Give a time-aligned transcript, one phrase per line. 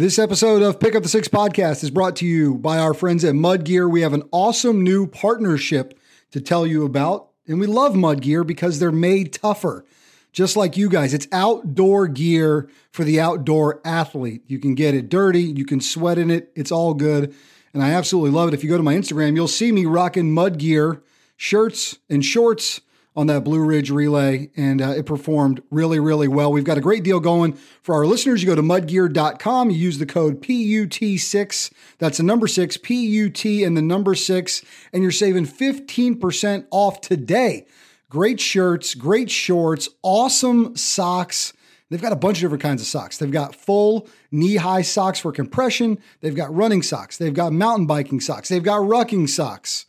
[0.00, 3.22] This episode of Pick Up the Six podcast is brought to you by our friends
[3.22, 3.86] at Mud Gear.
[3.86, 8.42] We have an awesome new partnership to tell you about, and we love Mud Gear
[8.42, 9.84] because they're made tougher.
[10.32, 14.42] Just like you guys, it's outdoor gear for the outdoor athlete.
[14.46, 17.34] You can get it dirty, you can sweat in it, it's all good.
[17.74, 18.54] And I absolutely love it.
[18.54, 21.02] If you go to my Instagram, you'll see me rocking Mud Gear
[21.36, 22.80] shirts and shorts
[23.20, 26.50] on that Blue Ridge relay, and uh, it performed really, really well.
[26.50, 27.52] We've got a great deal going
[27.82, 28.42] for our listeners.
[28.42, 33.76] You go to mudgear.com, you use the code PUT6, that's the number six, PUT and
[33.76, 34.64] the number six,
[34.94, 37.66] and you're saving 15% off today.
[38.08, 41.52] Great shirts, great shorts, awesome socks.
[41.90, 43.18] They've got a bunch of different kinds of socks.
[43.18, 45.98] They've got full knee high socks for compression.
[46.22, 47.18] They've got running socks.
[47.18, 48.48] They've got mountain biking socks.
[48.48, 49.84] They've got rucking socks.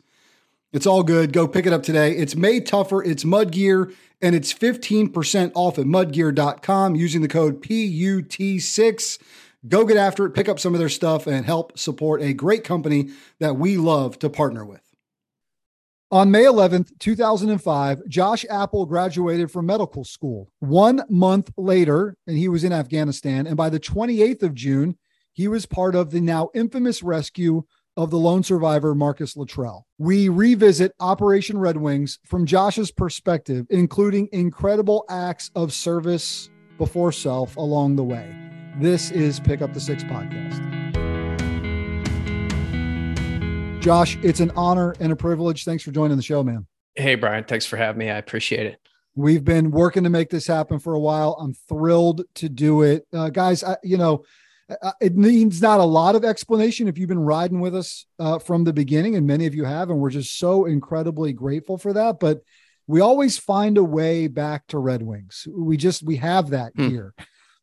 [0.72, 1.34] It's all good.
[1.34, 2.12] Go pick it up today.
[2.12, 3.02] It's made tougher.
[3.02, 9.18] It's Mud Gear, and it's 15% off at mudgear.com using the code PUT6.
[9.68, 12.64] Go get after it, pick up some of their stuff, and help support a great
[12.64, 14.80] company that we love to partner with.
[16.10, 20.50] On May 11th, 2005, Josh Appel graduated from medical school.
[20.58, 23.46] One month later, and he was in Afghanistan.
[23.46, 24.96] And by the 28th of June,
[25.32, 27.64] he was part of the now infamous rescue
[27.96, 29.86] of the lone survivor, Marcus Luttrell.
[29.98, 37.56] We revisit Operation Red Wings from Josh's perspective, including incredible acts of service before self
[37.56, 38.34] along the way.
[38.78, 40.60] This is Pick Up the Six podcast.
[43.80, 45.64] Josh, it's an honor and a privilege.
[45.64, 46.66] Thanks for joining the show, man.
[46.94, 47.44] Hey, Brian.
[47.44, 48.10] Thanks for having me.
[48.10, 48.78] I appreciate it.
[49.14, 51.36] We've been working to make this happen for a while.
[51.38, 53.06] I'm thrilled to do it.
[53.12, 54.24] Uh, guys, I, you know,
[54.82, 58.38] uh, it needs not a lot of explanation if you've been riding with us uh,
[58.38, 61.92] from the beginning, and many of you have, and we're just so incredibly grateful for
[61.92, 62.20] that.
[62.20, 62.40] But
[62.86, 65.46] we always find a way back to Red Wings.
[65.50, 66.88] We just we have that hmm.
[66.88, 67.14] here.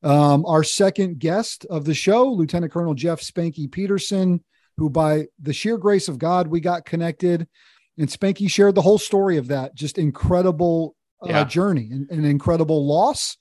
[0.01, 4.43] Um, our second guest of the show, Lieutenant Colonel Jeff Spanky Peterson,
[4.77, 7.47] who by the sheer grace of God we got connected,
[7.97, 11.43] and Spanky shared the whole story of that just incredible uh, yeah.
[11.43, 13.37] journey and an incredible loss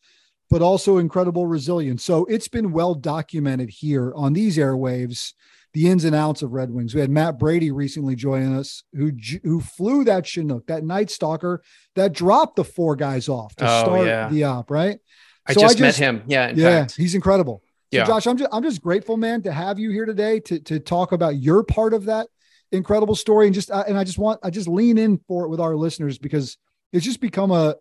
[0.50, 2.04] but also incredible resilience.
[2.04, 5.34] So it's been well documented here on these airwaves,
[5.74, 6.94] the ins and outs of Red Wings.
[6.94, 11.62] We had Matt Brady recently join us, who who flew that Chinook, that Night Stalker,
[11.94, 14.28] that dropped the four guys off to oh, start yeah.
[14.28, 14.70] the op.
[14.70, 14.98] Right.
[15.46, 16.22] I, so just, I just met him.
[16.26, 16.52] Yeah.
[16.54, 16.80] yeah.
[16.80, 16.96] Fact.
[16.96, 17.62] He's incredible.
[17.92, 18.04] So yeah.
[18.04, 21.12] Josh, I'm just I'm just grateful, man, to have you here today to to talk
[21.12, 22.28] about your part of that
[22.70, 25.48] incredible story and just uh, and I just want I just lean in for it
[25.48, 26.58] with our listeners because
[26.92, 27.76] it's just become a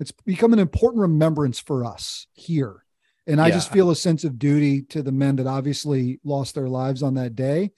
[0.00, 2.84] it's become an important remembrance for us here.
[3.26, 3.54] And I yeah.
[3.54, 7.14] just feel a sense of duty to the men that obviously lost their lives on
[7.14, 7.70] that day.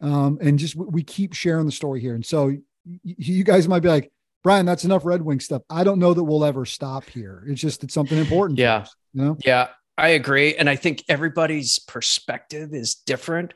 [0.00, 2.14] Um, and just we keep sharing the story here.
[2.14, 2.54] And so
[3.02, 5.62] you guys might be like, Brian, that's enough Red Wing stuff.
[5.68, 7.44] I don't know that we'll ever stop here.
[7.46, 8.58] It's just it's something important.
[8.58, 8.76] Yeah.
[8.76, 9.36] Us, you know?
[9.44, 9.68] Yeah.
[9.98, 10.54] I agree.
[10.54, 13.52] And I think everybody's perspective is different.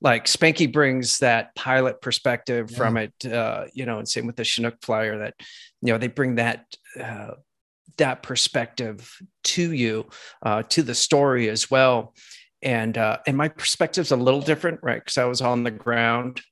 [0.00, 2.76] Like Spanky brings that pilot perspective yeah.
[2.76, 5.34] from it, uh, you know, and same with the Chinook flyer that,
[5.82, 6.64] you know, they bring that
[7.00, 7.32] uh,
[8.00, 9.10] that perspective
[9.44, 10.06] to you,
[10.42, 12.14] uh, to the story as well.
[12.62, 15.02] And uh, and my perspective's a little different, right?
[15.02, 16.42] Because I was on the ground,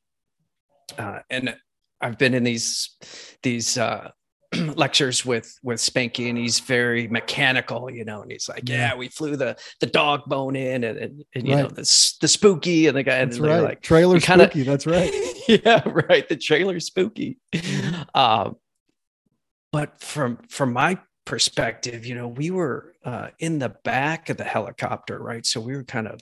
[0.96, 1.54] uh, and
[2.00, 2.96] I've been in these
[3.42, 4.10] these uh,
[4.56, 8.22] lectures with with Spanky, and he's very mechanical, you know.
[8.22, 11.54] And he's like, "Yeah, we flew the the dog bone in, and, and, and you
[11.54, 11.62] right.
[11.64, 13.60] know the the spooky, and the guy, that's and right.
[13.60, 14.62] like trailer kinda, spooky.
[14.62, 15.12] That's right.
[15.48, 16.26] yeah, right.
[16.26, 17.38] The trailer spooky.
[17.52, 18.02] Mm-hmm.
[18.14, 18.50] Uh,
[19.72, 20.98] but from from my
[21.28, 25.44] perspective, you know, we were uh, in the back of the helicopter, right?
[25.44, 26.20] So we were kind of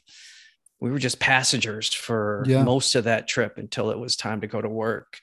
[0.80, 2.64] we were just passengers for yeah.
[2.64, 5.20] most of that trip until it was time to go to work.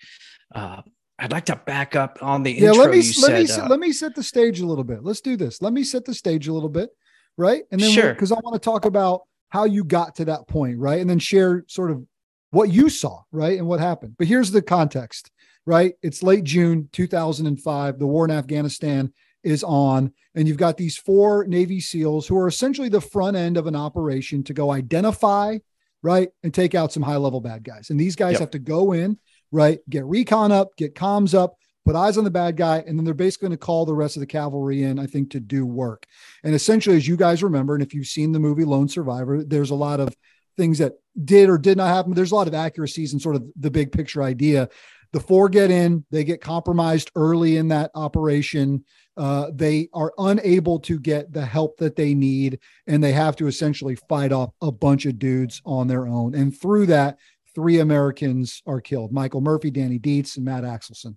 [0.56, 0.82] Uh,
[1.20, 2.72] I'd like to back up on the yeah.
[2.72, 5.04] let me let said, me uh, let me set the stage a little bit.
[5.04, 5.62] Let's do this.
[5.62, 6.90] Let me set the stage a little bit,
[7.38, 7.64] right?
[7.70, 10.80] And then sure, because I want to talk about how you got to that point,
[10.80, 11.02] right?
[11.02, 12.06] And then share sort of
[12.52, 14.16] what you saw, right, and what happened.
[14.18, 15.30] But here's the context,
[15.66, 15.94] right?
[16.02, 18.00] It's late June 2005.
[18.00, 19.12] The war in Afghanistan
[19.44, 20.14] is on.
[20.36, 23.76] And you've got these four Navy SEALs who are essentially the front end of an
[23.76, 25.58] operation to go identify,
[26.02, 27.90] right, and take out some high level bad guys.
[27.90, 28.42] And these guys yep.
[28.42, 29.18] have to go in,
[29.52, 33.06] right, get recon up, get comms up, put eyes on the bad guy, and then
[33.06, 35.66] they're basically going to call the rest of the cavalry in, I think, to do
[35.66, 36.06] work.
[36.44, 39.72] And essentially, as you guys remember, and if you've seen the movie Lone Survivor, there's
[39.72, 40.16] a lot of
[40.56, 42.14] things that did or did not happen.
[42.14, 44.70] There's a lot of accuracies and sort of the big picture idea.
[45.14, 48.84] The four get in, they get compromised early in that operation.
[49.16, 53.48] Uh, they are unable to get the help that they need, and they have to
[53.48, 56.34] essentially fight off a bunch of dudes on their own.
[56.34, 57.20] And through that,
[57.54, 61.16] three Americans are killed Michael Murphy, Danny Dietz, and Matt Axelson.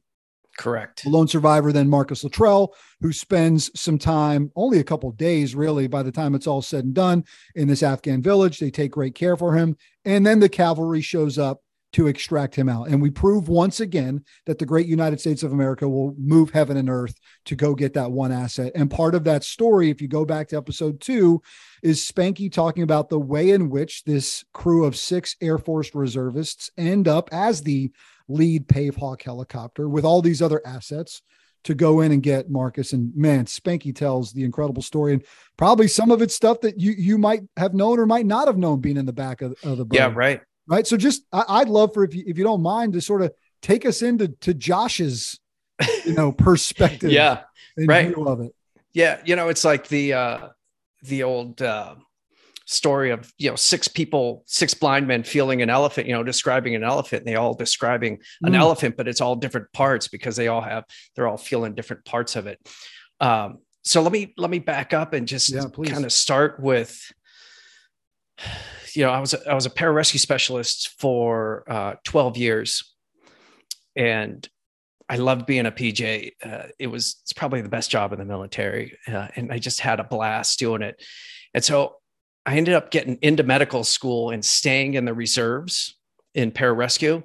[0.59, 1.05] Correct.
[1.05, 5.87] The lone survivor, then Marcus Luttrell, who spends some time, only a couple days really,
[5.87, 8.59] by the time it's all said and done, in this Afghan village.
[8.59, 9.77] They take great care for him.
[10.05, 11.61] And then the cavalry shows up
[11.93, 12.89] to extract him out.
[12.89, 16.77] And we prove once again that the great United States of America will move heaven
[16.77, 17.15] and earth
[17.47, 18.73] to go get that one asset.
[18.75, 21.41] And part of that story, if you go back to episode two,
[21.83, 26.71] is Spanky talking about the way in which this crew of six Air Force reservists
[26.77, 27.91] end up as the
[28.29, 31.23] lead Pave Hawk helicopter with all these other assets
[31.65, 32.93] to go in and get Marcus.
[32.93, 35.25] And man, Spanky tells the incredible story, and
[35.57, 38.59] probably some of it's stuff that you you might have known or might not have
[38.59, 39.97] known being in the back of, of the boat.
[39.97, 40.87] Yeah, right right?
[40.87, 43.33] So just I, would love for if you if you don't mind to sort of
[43.63, 45.39] take us into to Josh's
[46.05, 47.11] you know perspective.
[47.11, 47.43] yeah,
[47.79, 48.15] right.
[48.15, 48.55] Of it.
[48.93, 50.49] Yeah, you know, it's like the uh
[51.03, 51.97] the old uh
[52.67, 56.75] story of you know six people six blind men feeling an elephant you know describing
[56.75, 58.59] an elephant and they all describing an mm.
[58.59, 60.83] elephant but it's all different parts because they all have
[61.15, 62.59] they're all feeling different parts of it
[63.21, 67.13] um so let me let me back up and just yeah, kind of start with
[68.97, 72.95] you know, I was I was a pararescue specialist for uh, 12 years,
[73.95, 74.49] and
[75.09, 76.33] I loved being a PJ.
[76.43, 79.81] Uh, it was it's probably the best job in the military, uh, and I just
[79.81, 81.03] had a blast doing it.
[81.55, 81.97] And so
[82.47, 85.97] I ended up getting into medical school and staying in the reserves
[86.35, 87.23] in pararescue.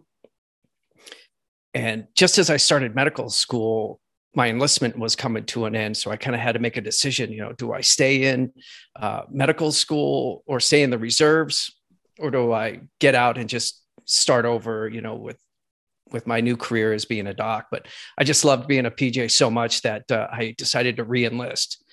[1.73, 4.01] And just as I started medical school,
[4.33, 5.97] my enlistment was coming to an end.
[5.97, 8.53] So I kind of had to make a decision, you know, do I stay in
[8.95, 11.75] uh, medical school or stay in the reserves
[12.17, 15.37] or do I get out and just start over, you know, with,
[16.11, 17.87] with my new career as being a doc, but
[18.17, 21.83] I just loved being a PJ so much that uh, I decided to re-enlist.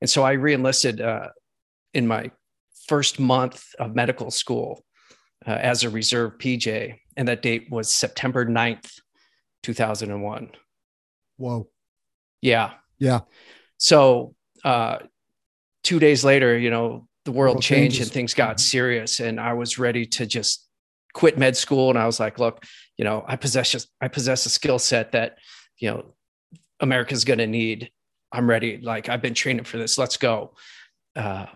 [0.00, 1.28] And so I re-enlisted uh,
[1.94, 2.30] in my
[2.86, 4.84] first month of medical school
[5.46, 6.96] uh, as a reserve PJ.
[7.16, 8.90] And that date was September 9th,
[9.62, 10.50] 2001.
[11.36, 11.71] Whoa.
[12.42, 12.72] Yeah.
[12.98, 13.20] Yeah.
[13.78, 14.34] So
[14.64, 14.98] uh,
[15.82, 18.08] two days later, you know, the world, world changed changes.
[18.08, 18.58] and things got mm-hmm.
[18.58, 20.68] serious, and I was ready to just
[21.14, 21.88] quit med school.
[21.88, 22.64] And I was like, look,
[22.96, 25.38] you know, I possess just, I possess a skill set that,
[25.78, 26.14] you know,
[26.80, 27.90] America's going to need.
[28.32, 28.78] I'm ready.
[28.78, 29.98] Like I've been training for this.
[29.98, 30.54] Let's go.
[31.14, 31.46] Uh,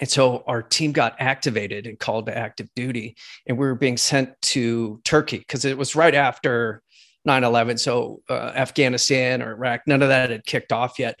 [0.00, 3.16] and so our team got activated and called to active duty,
[3.46, 6.82] and we were being sent to Turkey because it was right after
[7.26, 11.18] 9-11 so uh, afghanistan or iraq none of that had kicked off yet.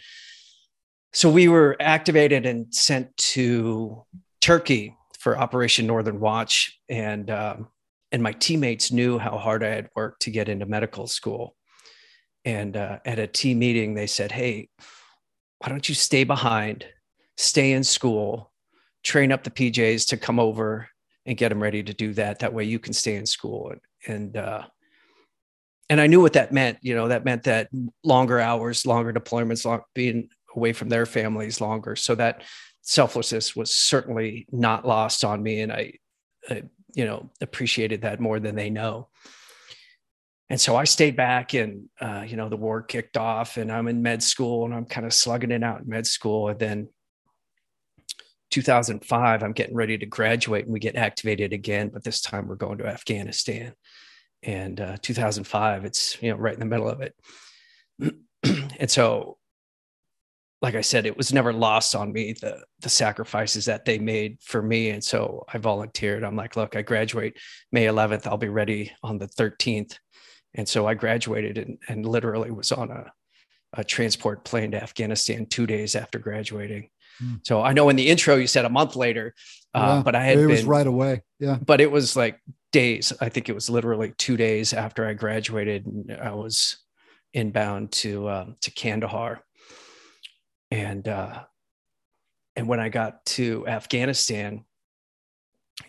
[1.12, 4.04] So we were activated and sent to
[4.40, 7.68] turkey for operation northern watch and um,
[8.12, 11.56] and my teammates knew how hard i had worked to get into medical school.
[12.44, 14.68] And uh, at a team meeting they said hey
[15.58, 16.84] why don't you stay behind
[17.36, 18.52] stay in school
[19.02, 20.88] train up the pjs to come over
[21.26, 22.40] and get them ready to do that.
[22.40, 23.70] That way you can stay in school.
[23.70, 24.62] And, and uh,
[25.90, 26.78] and I knew what that meant.
[26.82, 27.68] You know, that meant that
[28.02, 31.96] longer hours, longer deployments, long, being away from their families longer.
[31.96, 32.42] So that
[32.82, 35.94] selflessness was certainly not lost on me, and I,
[36.48, 36.62] I
[36.94, 39.08] you know, appreciated that more than they know.
[40.50, 43.88] And so I stayed back, and uh, you know, the war kicked off, and I'm
[43.88, 46.88] in med school, and I'm kind of slugging it out in med school, and then
[48.50, 52.54] 2005, I'm getting ready to graduate, and we get activated again, but this time we're
[52.54, 53.74] going to Afghanistan
[54.44, 57.14] and uh, 2005 it's you know right in the middle of it.
[58.78, 59.38] And so
[60.60, 64.38] like i said it was never lost on me the the sacrifices that they made
[64.42, 64.90] for me.
[64.90, 66.24] And so i volunteered.
[66.24, 67.38] I'm like look i graduate
[67.72, 69.98] may 11th i'll be ready on the 13th
[70.54, 73.12] and so i graduated and, and literally was on a,
[73.74, 76.90] a transport plane to afghanistan two days after graduating.
[77.22, 77.40] Mm.
[77.46, 79.34] so i know in the intro you said a month later
[79.74, 81.22] uh, but i had it been, was right away.
[81.40, 81.58] Yeah.
[81.64, 82.40] But it was like
[82.74, 83.12] days.
[83.20, 85.86] I think it was literally two days after I graduated,
[86.20, 86.76] I was
[87.32, 89.40] inbound to um, to Kandahar,
[90.72, 91.44] and uh,
[92.56, 94.64] and when I got to Afghanistan,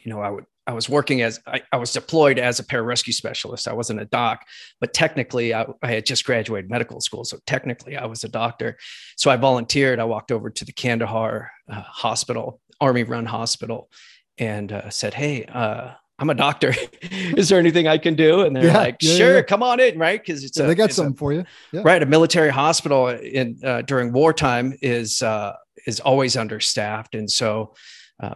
[0.04, 3.13] you know, I would I was working as I, I, was deployed as a pararescue
[3.13, 3.68] specialist.
[3.68, 4.46] I wasn't a doc,
[4.80, 7.24] but technically I, I, had just graduated medical school.
[7.24, 8.77] So technically I was a doctor.
[9.15, 10.00] So I volunteered.
[10.00, 13.92] I walked over to the Kandahar uh, hospital, army run hospital,
[14.39, 16.74] and uh, said, Hey, uh, I'm a doctor.
[17.01, 18.41] Is there anything I can do?
[18.41, 19.41] And they're yeah, like, yeah, sure, yeah.
[19.41, 20.22] come on in, right?
[20.22, 22.01] Because it's a, they got something a, for you, right?
[22.01, 25.53] A military hospital in uh, during wartime is uh,
[25.86, 27.75] is always understaffed, and so
[28.22, 28.36] uh,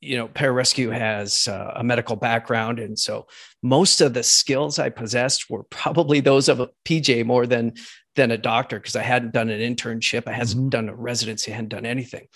[0.00, 3.26] you know, pararescue has uh, a medical background, and so
[3.62, 7.74] most of the skills I possessed were probably those of a PJ more than
[8.16, 10.68] than a doctor because I hadn't done an internship, I hadn't mm-hmm.
[10.68, 12.26] done a residency, I hadn't done anything.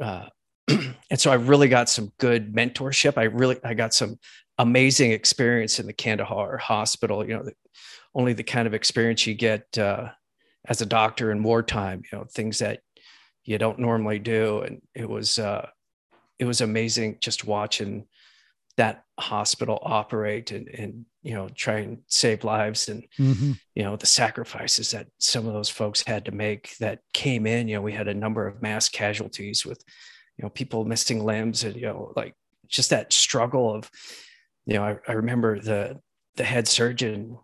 [0.00, 0.26] Uh,
[1.10, 3.16] and so I really got some good mentorship.
[3.16, 4.18] I really I got some
[4.58, 7.26] amazing experience in the Kandahar hospital.
[7.26, 7.52] You know, the,
[8.14, 10.08] only the kind of experience you get uh,
[10.66, 12.02] as a doctor in wartime.
[12.10, 12.80] You know, things that
[13.44, 15.68] you don't normally do, and it was uh,
[16.38, 18.06] it was amazing just watching
[18.76, 23.52] that hospital operate and, and you know try and save lives and mm-hmm.
[23.74, 27.66] you know the sacrifices that some of those folks had to make that came in
[27.66, 29.82] you know we had a number of mass casualties with
[30.38, 32.34] you know people missing limbs and you know like
[32.68, 33.90] just that struggle of
[34.66, 36.00] you know I, I remember the
[36.36, 37.38] the head surgeon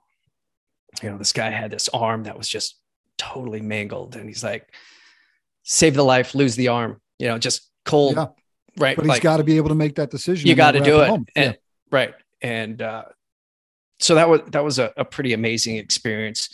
[1.03, 2.79] you know this guy had this arm that was just
[3.19, 4.73] totally mangled and he's like
[5.63, 8.27] save the life lose the arm you know just cold yeah.
[8.79, 10.81] right but he's like, got to be able to make that decision you got to
[10.81, 11.11] do it.
[11.11, 11.53] and, yeah.
[11.91, 12.15] right.
[12.45, 13.05] And uh,
[13.99, 16.49] so that was that was a, a pretty amazing experience.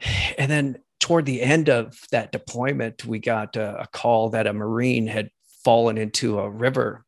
[0.38, 0.76] And then
[1.06, 5.30] toward the end of that deployment we got a, a call that a marine had
[5.62, 7.04] fallen into a river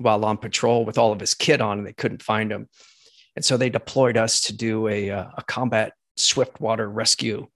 [0.00, 2.68] while on patrol with all of his kit on and they couldn't find him
[3.36, 7.46] and so they deployed us to do a, uh, a combat swift water rescue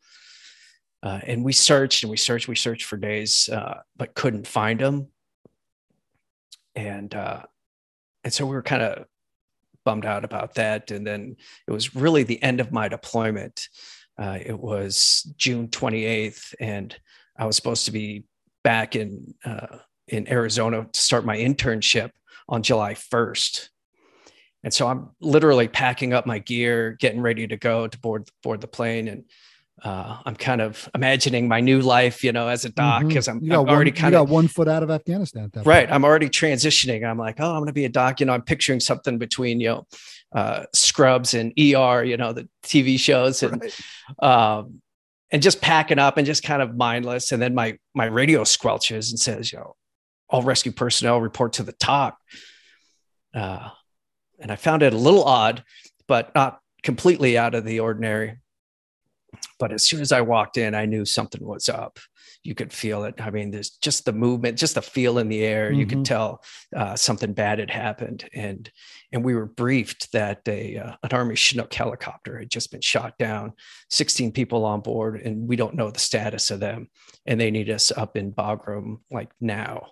[1.02, 4.80] uh, and we searched and we searched we searched for days uh, but couldn't find
[4.80, 5.08] him
[6.76, 7.42] and uh,
[8.22, 9.06] and so we were kind of
[9.84, 10.90] bummed out about that.
[10.90, 13.68] And then it was really the end of my deployment.
[14.20, 16.94] Uh, it was June 28th, and
[17.38, 18.24] I was supposed to be
[18.62, 22.10] back in uh, in Arizona to start my internship
[22.48, 23.68] on July 1st.
[24.62, 28.60] And so I'm literally packing up my gear, getting ready to go to board board
[28.60, 29.24] the plane, and
[29.82, 33.52] uh, I'm kind of imagining my new life, you know, as a doc, because mm-hmm.
[33.52, 35.50] I'm, I'm already kind of got one foot out of Afghanistan.
[35.54, 35.64] right.
[35.64, 35.92] Point.
[35.92, 37.08] I'm already transitioning.
[37.08, 38.20] I'm like, oh, I'm going to be a doc.
[38.20, 39.86] You know, I'm picturing something between, you know,
[40.32, 44.58] uh, Scrubs and ER, you know, the TV shows and, right.
[44.58, 44.82] um,
[45.30, 47.32] and just packing up and just kind of mindless.
[47.32, 49.76] And then my, my radio squelches and says, you know,
[50.28, 52.18] all rescue personnel report to the top.
[53.34, 53.70] Uh,
[54.38, 55.64] and I found it a little odd,
[56.06, 58.39] but not completely out of the ordinary
[59.58, 61.98] but as soon as I walked in, I knew something was up.
[62.42, 63.20] You could feel it.
[63.20, 65.68] I mean, there's just the movement, just the feel in the air.
[65.70, 65.80] Mm-hmm.
[65.80, 66.02] You could mm-hmm.
[66.04, 66.44] tell
[66.74, 68.70] uh, something bad had happened, and
[69.12, 73.18] and we were briefed that a uh, an Army Chinook helicopter had just been shot
[73.18, 73.52] down.
[73.90, 76.88] Sixteen people on board, and we don't know the status of them,
[77.26, 79.88] and they need us up in Bagram like now.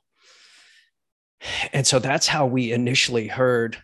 [1.73, 3.77] And so that's how we initially heard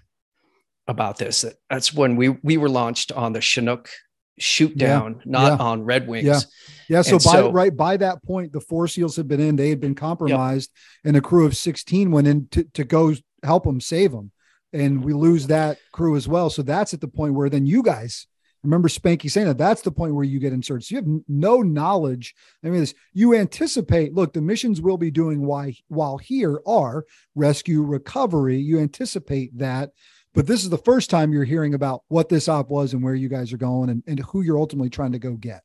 [0.87, 1.45] about this.
[1.71, 3.91] That's when we we were launched on the Chinook
[4.39, 5.65] shoot down, yeah, not yeah.
[5.65, 6.27] on Red Wings.
[6.27, 6.41] Yeah.
[6.89, 7.03] Yeah.
[7.03, 9.81] So by so, right by that point, the four SEALs had been in, they had
[9.81, 11.11] been compromised, yep.
[11.11, 14.31] and a crew of 16 went in to, to go help them, save them.
[14.73, 16.51] And we lose that crew as well.
[16.51, 18.27] So that's at the point where then you guys
[18.65, 20.85] remember Spanky saying that that's the point where you get inserted.
[20.85, 22.35] So you have no knowledge.
[22.65, 27.05] I mean, this you anticipate, look, the missions we'll be doing why while here are
[27.35, 28.59] rescue recovery.
[28.59, 29.91] You anticipate that
[30.35, 33.15] but this is the first time you're hearing about what this op was and where
[33.15, 35.63] you guys are going and, and who you're ultimately trying to go get.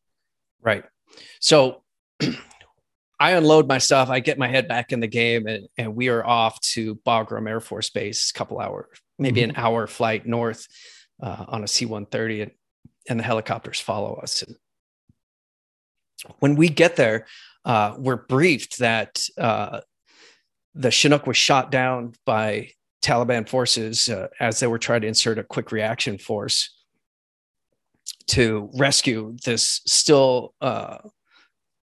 [0.62, 0.86] Right.
[1.40, 1.82] So
[3.20, 4.10] I unload my stuff.
[4.10, 7.50] I get my head back in the game, and, and we are off to Bagram
[7.50, 9.50] Air Force Base, a couple hours, maybe mm-hmm.
[9.50, 10.68] an hour flight north
[11.22, 12.52] uh, on a C 130, and,
[13.10, 14.44] and the helicopters follow us.
[14.44, 14.56] And
[16.40, 17.26] when we get there,
[17.66, 19.82] uh, we're briefed that uh,
[20.76, 22.72] the Chinook was shot down by
[23.02, 26.76] Taliban forces uh, as they were trying to insert a quick reaction force
[28.28, 30.98] to rescue this still uh,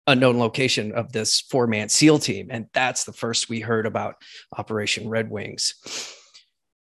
[0.07, 2.47] unknown location of this four man SEAL team.
[2.49, 4.15] And that's the first we heard about
[4.57, 5.73] Operation Red Wings.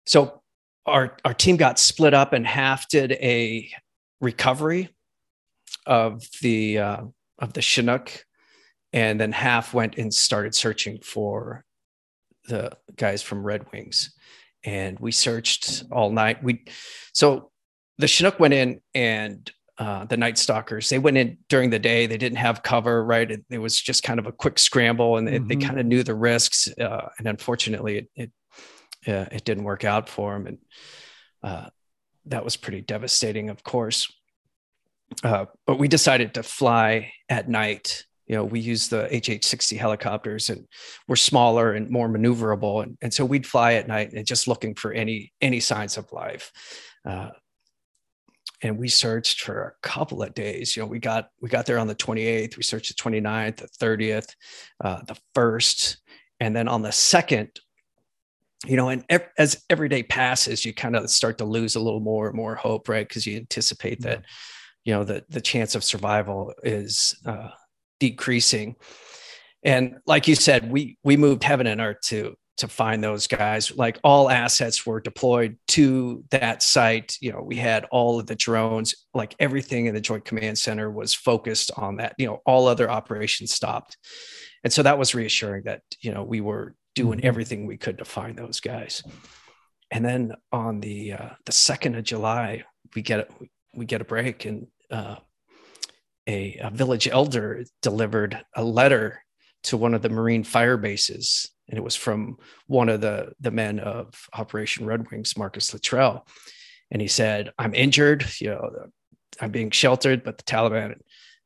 [0.05, 0.41] So
[0.85, 3.69] our, our team got split up and half did a
[4.21, 4.89] recovery
[5.85, 7.01] of the uh,
[7.39, 8.25] of the Chinook,
[8.93, 11.65] and then half went and started searching for
[12.47, 14.15] the guys from Red Wings,
[14.63, 16.43] and we searched all night.
[16.43, 16.65] We
[17.13, 17.51] so
[17.97, 22.05] the Chinook went in and uh, the Night Stalkers they went in during the day.
[22.05, 23.29] They didn't have cover, right?
[23.29, 25.47] It, it was just kind of a quick scramble, and mm-hmm.
[25.47, 26.69] they, they kind of knew the risks.
[26.79, 28.31] Uh, and unfortunately, it it,
[29.07, 30.57] uh, it didn't work out for them, and
[31.43, 31.69] uh,
[32.25, 34.11] that was pretty devastating, of course.
[35.23, 40.49] Uh, but we decided to fly at night you know, we use the HH60 helicopters
[40.49, 40.65] and
[41.07, 42.83] we're smaller and more maneuverable.
[42.83, 46.11] And, and so we'd fly at night and just looking for any, any signs of
[46.11, 46.51] life.
[47.05, 47.29] Uh,
[48.61, 50.75] and we searched for a couple of days.
[50.75, 53.67] You know, we got, we got there on the 28th, we searched the 29th, the
[53.85, 54.35] 30th,
[54.83, 55.97] uh, the first,
[56.39, 57.49] and then on the second,
[58.65, 61.79] you know, and ev- as every day passes, you kind of start to lose a
[61.81, 63.07] little more and more hope, right?
[63.07, 64.23] Because you anticipate that,
[64.85, 67.49] you know, the the chance of survival is uh,
[68.03, 68.75] decreasing.
[69.63, 73.75] And like you said, we we moved heaven and earth to to find those guys.
[73.75, 77.17] Like all assets were deployed to that site.
[77.21, 80.91] You know, we had all of the drones, like everything in the Joint Command Center
[80.91, 82.13] was focused on that.
[82.17, 83.97] You know, all other operations stopped.
[84.65, 87.27] And so that was reassuring that, you know, we were doing mm-hmm.
[87.27, 89.01] everything we could to find those guys.
[89.91, 92.63] And then on the uh, the second of July,
[92.95, 93.31] we get
[93.73, 95.15] we get a break, and uh,
[96.27, 99.23] a, a village elder delivered a letter
[99.63, 102.37] to one of the Marine fire bases and it was from
[102.67, 106.27] one of the the men of Operation Red Wings, Marcus Luttrell,
[106.91, 108.25] and he said, "I'm injured.
[108.39, 108.71] You know,
[109.39, 110.99] I'm being sheltered, but the Taliban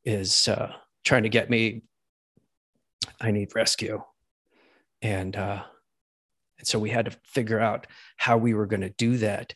[0.03, 1.83] is uh, trying to get me.
[3.21, 4.01] I need rescue."
[5.01, 5.63] And uh,
[6.57, 9.53] and so we had to figure out how we were going to do that,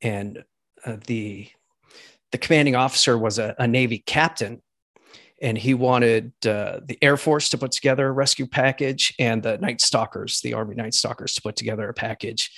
[0.00, 0.44] and
[0.86, 1.48] uh, the
[2.34, 4.60] the commanding officer was a, a Navy captain
[5.40, 9.56] and he wanted uh, the Air Force to put together a rescue package and the
[9.58, 12.50] Night Stalkers, the Army Night Stalkers, to put together a package,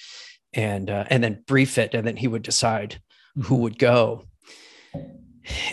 [0.54, 3.02] and uh, and then brief it, and then he would decide
[3.34, 3.56] who mm-hmm.
[3.56, 4.24] would go.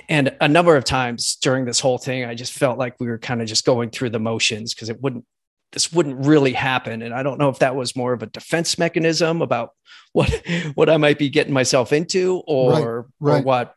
[0.10, 3.19] And a number of times during this whole thing, I just felt like we were
[3.19, 5.24] kind of just going through the motions because it wouldn't
[5.72, 8.77] this wouldn't really happen and i don't know if that was more of a defense
[8.77, 9.72] mechanism about
[10.13, 10.29] what
[10.75, 13.39] what i might be getting myself into or right, right.
[13.39, 13.75] or what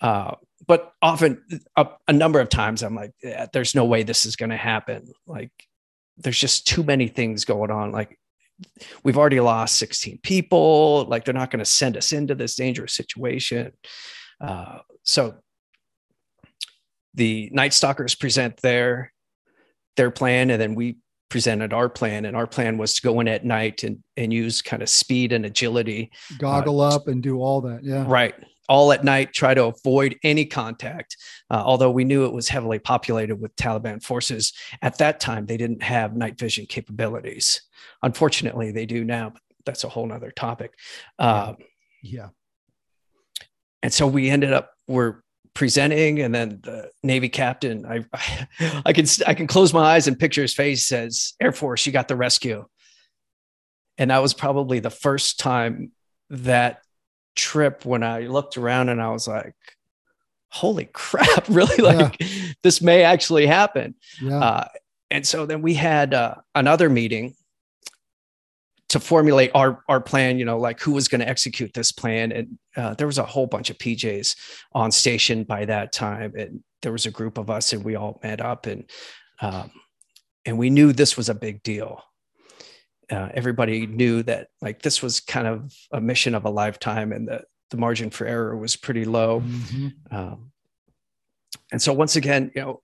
[0.00, 0.34] uh,
[0.66, 1.42] but often
[1.76, 4.56] a, a, number of times i'm like yeah, there's no way this is going to
[4.56, 5.12] happen.
[5.26, 5.50] Like
[6.18, 7.92] there's just too many things going on.
[7.92, 8.18] Like
[9.04, 11.06] we've already lost 16 people.
[11.08, 13.72] Like they're not going to send us into this dangerous situation.
[14.40, 15.36] Uh, so
[17.14, 19.12] the night stalkers present their
[19.96, 23.28] their plan and then we presented our plan and our plan was to go in
[23.28, 27.40] at night and and use kind of speed and agility goggle uh, up and do
[27.40, 28.04] all that yeah.
[28.06, 28.34] Right
[28.68, 31.16] all at night, try to avoid any contact.
[31.50, 35.56] Uh, although we knew it was heavily populated with Taliban forces at that time, they
[35.56, 37.62] didn't have night vision capabilities.
[38.02, 40.74] Unfortunately, they do now, but that's a whole nother topic.
[41.18, 41.54] Uh,
[42.02, 42.28] yeah.
[43.82, 45.22] And so we ended up, we're
[45.54, 48.04] presenting and then the navy captain I,
[48.86, 51.90] I can i can close my eyes and picture his face says air force you
[51.90, 52.64] got the rescue
[53.98, 55.90] and that was probably the first time
[56.30, 56.82] that
[57.38, 59.54] trip when I looked around and I was like,
[60.48, 61.76] holy crap, really?
[61.76, 62.52] Like yeah.
[62.62, 63.94] this may actually happen.
[64.20, 64.38] Yeah.
[64.38, 64.68] Uh,
[65.10, 67.34] and so then we had uh, another meeting
[68.90, 70.38] to formulate our our plan.
[70.38, 73.24] You know, like who was going to execute this plan, and uh, there was a
[73.24, 74.36] whole bunch of PJs
[74.72, 78.20] on station by that time, and there was a group of us, and we all
[78.22, 78.84] met up, and
[79.40, 79.70] um,
[80.44, 82.02] and we knew this was a big deal
[83.10, 87.28] uh, everybody knew that like this was kind of a mission of a lifetime and
[87.28, 89.40] the, the margin for error was pretty low.
[89.40, 90.16] Mm-hmm.
[90.16, 90.52] Um,
[91.72, 92.82] and so once again, you know,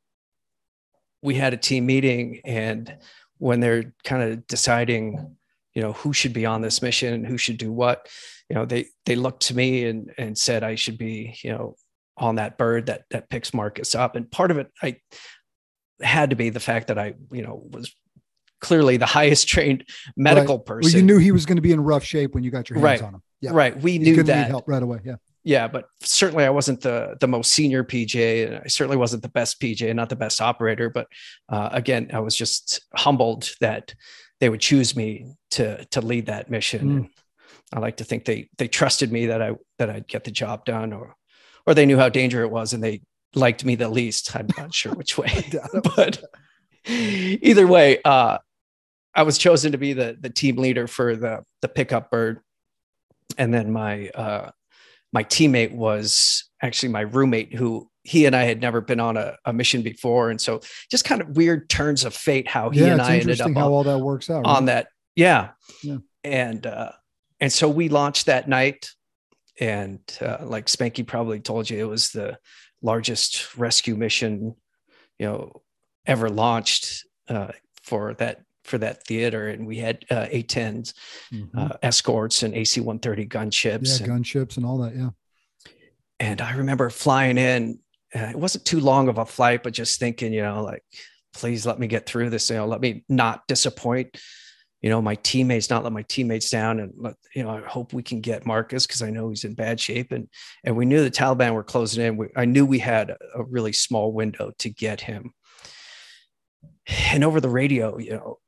[1.22, 2.96] we had a team meeting and
[3.38, 5.36] when they're kind of deciding,
[5.74, 8.08] you know, who should be on this mission and who should do what,
[8.48, 11.76] you know, they, they looked to me and, and said, I should be, you know,
[12.16, 14.16] on that bird that, that picks Marcus up.
[14.16, 14.98] And part of it, I
[16.00, 17.94] had to be the fact that I, you know, was
[18.64, 20.66] clearly the highest trained medical right.
[20.66, 20.92] person.
[20.92, 22.78] Well, you knew he was going to be in rough shape when you got your
[22.78, 23.02] hands right.
[23.02, 23.22] on him.
[23.40, 23.50] Yeah.
[23.52, 23.78] Right.
[23.78, 25.00] We knew that help right away.
[25.04, 25.16] Yeah.
[25.46, 29.28] Yeah, but certainly I wasn't the the most senior PJ, and I certainly wasn't the
[29.28, 30.88] best PJ, not the best operator.
[30.88, 31.06] But
[31.50, 33.94] uh, again, I was just humbled that
[34.40, 36.88] they would choose me to to lead that mission.
[36.88, 37.10] Mm.
[37.74, 40.64] I like to think they they trusted me that I that I'd get the job
[40.64, 41.14] done, or
[41.66, 43.02] or they knew how dangerous it was, and they
[43.34, 44.34] liked me the least.
[44.34, 45.44] I'm not sure which way,
[45.96, 46.24] but
[46.86, 48.38] either way, uh,
[49.14, 52.40] I was chosen to be the the team leader for the the pickup bird,
[53.38, 54.50] and then my uh,
[55.12, 59.36] my teammate was actually my roommate who he and I had never been on a,
[59.44, 62.92] a mission before, and so just kind of weird turns of fate how he yeah,
[62.92, 64.46] and I ended up how on, all that works out right?
[64.46, 64.88] on that.
[65.16, 65.50] Yeah,
[65.82, 66.92] yeah, and uh,
[67.40, 68.90] and so we launched that night,
[69.60, 72.38] and uh, like Spanky probably told you, it was the
[72.82, 74.54] largest rescue mission,
[75.18, 75.62] you know,
[76.04, 80.94] ever launched uh, for that for that theater, and we had uh, A10s,
[81.32, 81.58] mm-hmm.
[81.58, 84.00] uh, escorts, and AC-130 gunships.
[84.00, 84.96] Yeah, and, gunships and all that.
[84.96, 85.10] Yeah.
[86.18, 87.78] And I remember flying in.
[88.14, 90.82] Uh, it wasn't too long of a flight, but just thinking, you know, like,
[91.34, 92.48] please let me get through this.
[92.48, 94.16] You know, let me not disappoint.
[94.80, 97.50] You know, my teammates, not let my teammates down, and let you know.
[97.50, 100.28] I hope we can get Marcus because I know he's in bad shape, and
[100.62, 102.16] and we knew the Taliban were closing in.
[102.16, 105.32] We, I knew we had a really small window to get him
[106.86, 108.38] and over the radio, you know,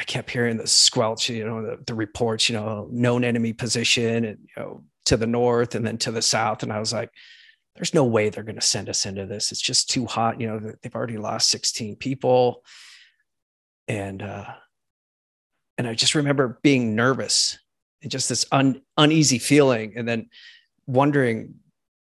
[0.00, 4.24] I kept hearing the squelch, you know, the, the, reports, you know, known enemy position
[4.24, 6.62] and, you know, to the north and then to the south.
[6.62, 7.10] And I was like,
[7.76, 9.52] there's no way they're going to send us into this.
[9.52, 10.40] It's just too hot.
[10.40, 12.64] You know, they've already lost 16 people.
[13.88, 14.46] And, uh,
[15.76, 17.58] and I just remember being nervous
[18.00, 20.30] and just this un, uneasy feeling, and then
[20.86, 21.56] wondering,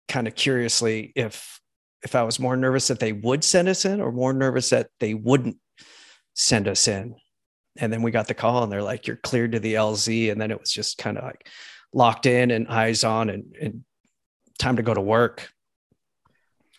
[0.07, 1.61] kind of curiously, if
[2.03, 4.90] if I was more nervous that they would send us in, or more nervous that
[5.00, 5.57] they wouldn't
[6.35, 7.16] send us in.
[7.76, 10.40] And then we got the call, and they're like, "You're cleared to the LZ," and
[10.40, 11.48] then it was just kind of like
[11.92, 13.85] locked in and eyes on, and, and
[14.59, 15.52] time to go to work.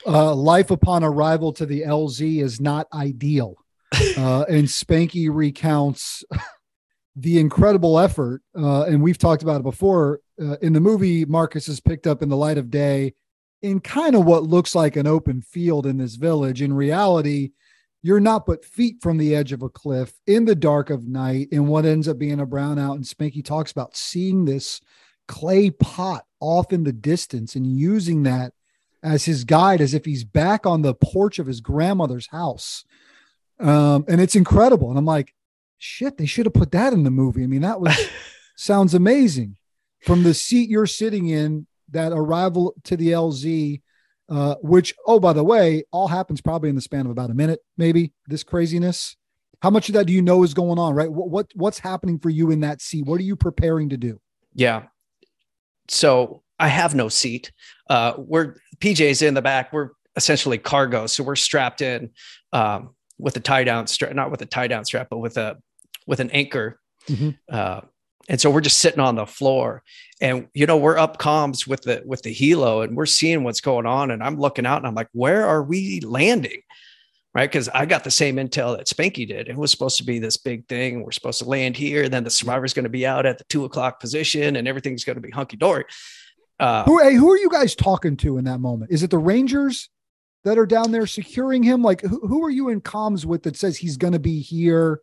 [0.05, 3.55] Uh, life upon arrival to the LZ is not ideal.
[4.17, 6.23] Uh, and Spanky recounts
[7.15, 8.41] the incredible effort.
[8.57, 10.21] Uh, and we've talked about it before.
[10.41, 13.13] Uh, in the movie, Marcus is picked up in the light of day
[13.61, 16.61] in kind of what looks like an open field in this village.
[16.61, 17.51] In reality,
[18.01, 21.49] you're not but feet from the edge of a cliff in the dark of night
[21.51, 22.95] in what ends up being a brownout.
[22.95, 24.81] And Spanky talks about seeing this
[25.27, 28.53] clay pot off in the distance and using that
[29.03, 32.85] as his guide, as if he's back on the porch of his grandmother's house.
[33.59, 34.89] Um, and it's incredible.
[34.89, 35.33] And I'm like,
[35.77, 37.43] shit, they should have put that in the movie.
[37.43, 37.95] I mean, that was
[38.55, 39.57] sounds amazing.
[40.01, 43.81] From the seat you're sitting in, that arrival to the LZ,
[44.31, 47.33] uh, which, oh, by the way, all happens probably in the span of about a
[47.33, 49.17] minute, maybe this craziness.
[49.61, 51.11] How much of that do you know is going on, right?
[51.11, 53.05] What, what what's happening for you in that seat?
[53.05, 54.19] What are you preparing to do?
[54.55, 54.83] Yeah.
[55.89, 57.51] So I have no seat.
[57.89, 59.73] Uh, we're PJ's in the back.
[59.73, 62.11] We're essentially cargo, so we're strapped in
[62.53, 65.57] um, with a tie down strap, not with a tie down strap, but with a
[66.07, 66.79] with an anchor.
[67.09, 67.31] Mm-hmm.
[67.49, 67.81] Uh,
[68.31, 69.83] and so we're just sitting on the floor,
[70.21, 73.61] and you know we're up comms with the with the helo, and we're seeing what's
[73.61, 74.09] going on.
[74.09, 76.63] And I'm looking out, and I'm like, where are we landing?
[77.33, 77.49] right?
[77.49, 79.47] Because I got the same intel that Spanky did.
[79.47, 81.03] It was supposed to be this big thing.
[81.03, 82.09] We're supposed to land here.
[82.09, 85.15] Then the survivor's going to be out at the two o'clock position and everything's going
[85.15, 85.85] to be hunky dory.
[86.59, 88.91] Uh, who, hey, who are you guys talking to in that moment?
[88.91, 89.89] Is it the Rangers
[90.43, 91.81] that are down there securing him?
[91.81, 94.99] Like, who, who are you in comms with that says he's going to be here?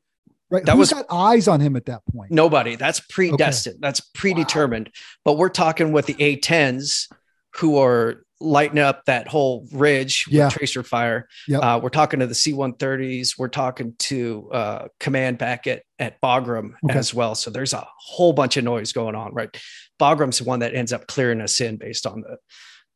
[0.51, 0.65] Right.
[0.65, 2.31] That Who's was got eyes on him at that point.
[2.31, 2.77] Nobody.
[2.77, 3.75] That's predestined.
[3.75, 3.81] Okay.
[3.81, 4.87] That's predetermined.
[4.87, 4.93] Wow.
[5.25, 7.13] But we're talking with the A10s
[7.57, 11.29] who are lighting up that whole ridge with tracer fire.
[11.49, 11.63] Yep.
[11.63, 13.37] Uh, we're talking to the C-130s.
[13.37, 16.99] We're talking to uh, command back at, at Bagram okay.
[16.99, 17.35] as well.
[17.35, 19.55] So there's a whole bunch of noise going on, right?
[20.01, 22.39] Bagram's the one that ends up clearing us in based on the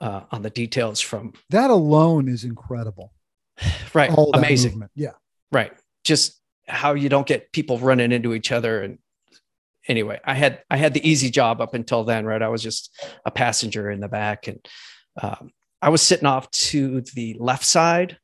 [0.00, 3.12] uh, on the details from that alone is incredible.
[3.94, 4.10] Right.
[4.32, 4.72] Amazing.
[4.72, 4.92] Movement.
[4.94, 5.12] Yeah.
[5.52, 5.72] Right.
[6.02, 8.82] Just how you don't get people running into each other.
[8.82, 8.98] And
[9.88, 12.42] anyway, I had I had the easy job up until then, right?
[12.42, 12.92] I was just
[13.24, 14.66] a passenger in the back, and
[15.20, 18.18] um, I was sitting off to the left side,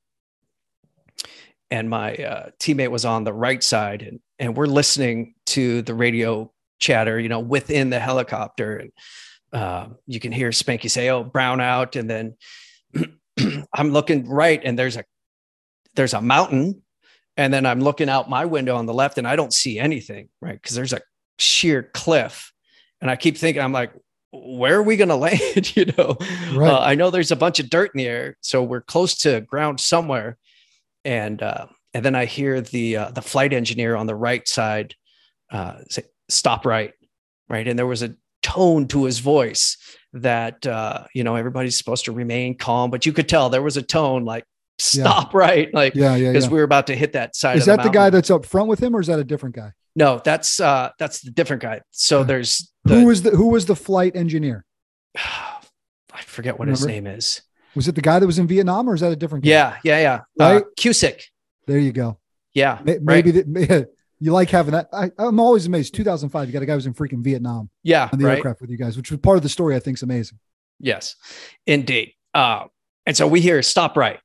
[1.71, 5.95] and my uh, teammate was on the right side, and and we're listening to the
[5.95, 8.93] radio chatter, you know, within the helicopter, and
[9.53, 12.37] uh, you can hear Spanky say, "Oh, brown out," and then
[13.75, 15.05] I'm looking right, and there's a
[15.95, 16.83] there's a mountain
[17.39, 20.29] and then I'm looking out my window on the left and I don't see anything,
[20.43, 20.61] right?
[20.61, 21.01] Because there's a
[21.39, 22.53] sheer cliff.
[23.01, 23.93] And I keep thinking, I'm like,
[24.33, 25.77] where are we going to land?
[25.77, 26.17] you know,
[26.53, 26.69] right.
[26.69, 29.41] uh, I know there's a bunch of dirt in the air, so we're close to
[29.43, 30.37] ground somewhere.
[31.05, 34.95] And uh, and then I hear the uh, the flight engineer on the right side
[35.51, 36.93] uh, say, "Stop right,"
[37.49, 39.79] right, and there was a tone to his voice
[40.13, 43.77] that uh, you know everybody's supposed to remain calm, but you could tell there was
[43.77, 44.45] a tone like
[44.79, 45.39] "Stop yeah.
[45.39, 46.51] right," like yeah, yeah, because yeah.
[46.51, 47.57] we were about to hit that side.
[47.57, 49.55] Is that the, the guy that's up front with him, or is that a different
[49.55, 49.73] guy?
[49.95, 51.81] No, that's uh that's the different guy.
[51.91, 54.65] So there's the, who was the who was the flight engineer?
[55.17, 56.79] I forget what Remember?
[56.79, 57.43] his name is.
[57.75, 59.51] Was it the guy that was in Vietnam or is that a different guy?
[59.51, 60.15] Yeah, yeah, yeah.
[60.41, 60.63] Uh, right?
[60.63, 61.23] Uh, Cusick.
[61.67, 62.19] There you go.
[62.55, 62.81] Yeah.
[62.83, 63.25] Maybe right.
[63.69, 63.89] that,
[64.19, 64.89] you like having that.
[64.93, 65.95] I, am always amazed.
[65.95, 67.71] 2005, you got a guy who was in freaking Vietnam.
[67.83, 68.09] Yeah.
[68.13, 68.37] On the right.
[68.37, 70.39] aircraft with you guys, which was part of the story I think is amazing.
[70.81, 71.17] Yes,
[71.67, 72.15] indeed.
[72.35, 72.65] Uh,
[73.07, 74.19] and so we hear stop right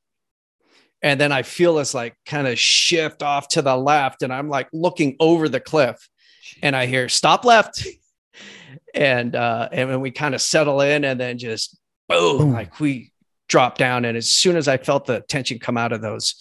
[1.04, 4.48] and then I feel this like kind of shift off to the left, and I'm
[4.48, 6.08] like looking over the cliff,
[6.62, 7.86] and I hear stop left,
[8.94, 12.80] and uh, and when we kind of settle in, and then just boom, boom, like
[12.80, 13.12] we
[13.50, 16.36] drop down, and as soon as I felt the tension come out of those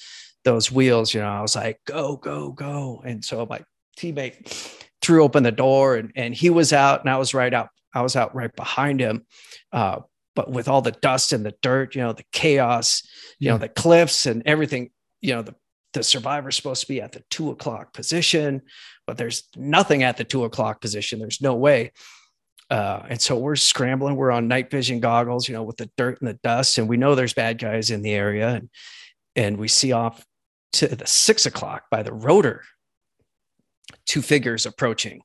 [0.45, 3.59] those wheels, you know, I was like, go, go, go, and so my
[3.99, 7.67] teammate threw open the door, and and he was out, and I was right out,
[7.93, 9.25] I was out right behind him.
[9.73, 9.99] Uh,
[10.35, 13.03] but with all the dust and the dirt, you know, the chaos,
[13.39, 13.51] you yeah.
[13.53, 14.89] know, the cliffs and everything,
[15.21, 15.55] you know, the,
[15.93, 18.61] the survivor's supposed to be at the two o'clock position,
[19.05, 21.19] but there's nothing at the two o'clock position.
[21.19, 21.91] There's no way.
[22.69, 24.15] Uh, and so we're scrambling.
[24.15, 26.97] We're on night vision goggles, you know, with the dirt and the dust, and we
[26.97, 28.49] know there's bad guys in the area.
[28.49, 28.69] And,
[29.35, 30.25] and we see off
[30.73, 32.63] to the six o'clock by the rotor,
[34.07, 35.21] two figures approaching.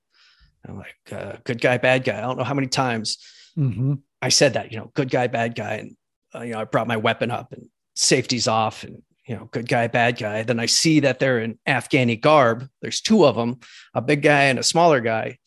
[0.69, 2.19] I'm like, uh, good guy, bad guy.
[2.19, 3.19] I don't know how many times
[3.57, 3.95] mm-hmm.
[4.21, 5.75] I said that, you know, good guy, bad guy.
[5.75, 5.97] And,
[6.35, 9.69] uh, you know, I brought my weapon up and safety's off and, you know, good
[9.69, 10.43] guy, bad guy.
[10.43, 12.69] Then I see that they're in Afghani garb.
[12.83, 13.61] There's two of them,
[13.95, 15.39] a big guy and a smaller guy,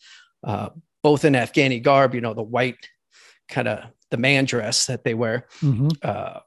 [0.44, 0.70] uh,
[1.02, 2.14] both in Afghani garb.
[2.14, 2.88] You know, the white
[3.48, 5.46] kind of the man dress that they wear.
[5.60, 5.96] Mhm.
[6.02, 6.40] Uh,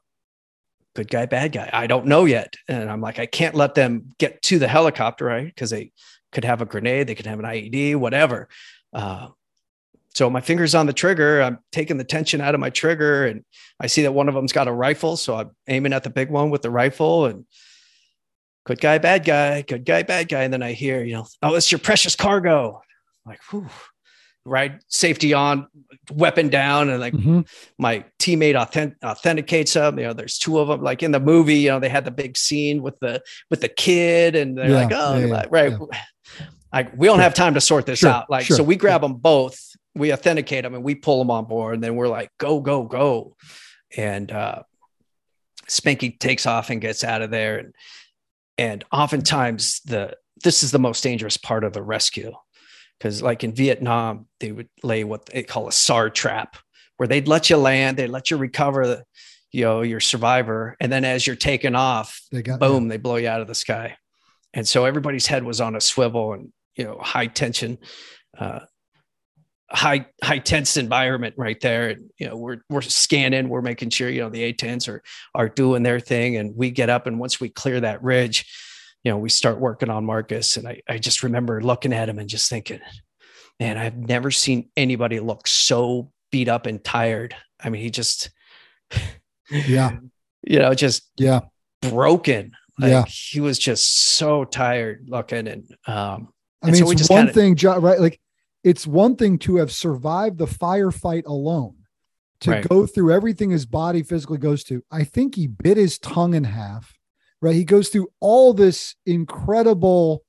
[0.94, 1.68] good guy, bad guy.
[1.72, 5.26] I don't know yet, and I'm like, I can't let them get to the helicopter,
[5.26, 5.44] right?
[5.44, 5.92] Because they
[6.32, 8.48] could have a grenade, they could have an IED, whatever.
[8.92, 9.28] Uh,
[10.16, 11.42] so my fingers on the trigger.
[11.42, 13.44] I'm taking the tension out of my trigger, and
[13.78, 15.18] I see that one of them's got a rifle.
[15.18, 17.44] So I'm aiming at the big one with the rifle, and
[18.64, 20.44] good guy, bad guy, good guy, bad guy.
[20.44, 22.80] And then I hear, you know, oh, it's your precious cargo.
[23.26, 23.68] Like, whew.
[24.46, 25.66] right, safety on,
[26.10, 27.46] weapon down, and like Mhm.
[27.78, 29.98] my teammate authentic, authenticates them.
[29.98, 30.82] You know, there's two of them.
[30.82, 33.68] Like in the movie, you know, they had the big scene with the with the
[33.68, 35.74] kid, and they're Yeah, like, oh, yeah, yeah, right.
[36.72, 38.30] Like we don't have time to sort this Sure, out.
[38.30, 41.46] Like sure, so, we grab them both, we authenticate them, and we pull them on
[41.46, 43.36] board, and then we're like, go, go, go,
[43.96, 44.62] and uh,
[45.68, 47.74] Spanky takes off and gets out of there, and
[48.58, 52.32] and oftentimes the this is the most dangerous part of the rescue.
[52.98, 56.56] Because like in Vietnam, they would lay what they call a SAR trap,
[56.96, 59.04] where they'd let you land, they'd let you recover the,
[59.52, 60.76] you know, your survivor.
[60.80, 63.54] And then as you're taking off, They got boom, they blow you out of the
[63.54, 63.96] sky.
[64.54, 67.76] And so everybody's head was on a swivel and, you know, high tension,
[68.38, 68.60] uh,
[69.70, 71.88] high, high tense environment right there.
[71.90, 75.02] And, you know, we're, we're scanning, we're making sure, you know, the A10s are,
[75.34, 76.36] are doing their thing.
[76.36, 78.46] And we get up and once we clear that ridge,
[79.02, 80.56] you know, we start working on Marcus.
[80.56, 82.80] And I, I just remember looking at him and just thinking,
[83.60, 87.34] man, I've never seen anybody look so beat up and tired.
[87.62, 88.30] I mean, he just,
[89.50, 89.96] Yeah.
[90.42, 91.40] you know, just Yeah.
[91.82, 92.52] broken.
[92.78, 93.04] Like, Yeah.
[93.06, 95.46] He was just so tired looking.
[95.48, 96.28] And, um,
[96.62, 98.00] I mean, so it's just one kinda- thing, right?
[98.00, 98.20] Like,
[98.66, 101.76] it's one thing to have survived the firefight alone,
[102.40, 102.68] to Right.
[102.68, 104.82] go through everything his body physically goes to.
[104.90, 106.98] I think he bit his tongue in half,
[107.40, 107.54] right?
[107.54, 110.24] He goes through all this incredible,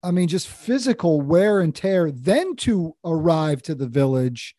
[0.00, 4.54] I mean, just physical wear and tear, then to arrive to the village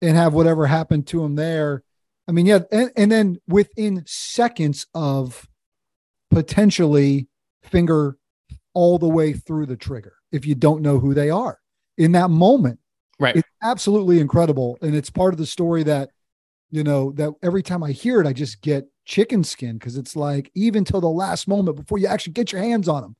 [0.00, 1.82] and have whatever happened to him there.
[2.26, 5.46] I mean, yeah, and, and then within seconds of
[6.30, 7.28] potentially
[7.62, 8.16] finger
[8.72, 11.58] all the way through the trigger if you don't know who they are
[11.98, 12.78] in that moment.
[13.18, 13.36] right.
[13.36, 14.76] It's absolutely incredible.
[14.82, 16.10] And it's part of the story that,
[16.70, 20.16] you know, that every time I hear it, I just get chicken skin because it's
[20.16, 23.16] like even till the last moment before you actually get your hands on them,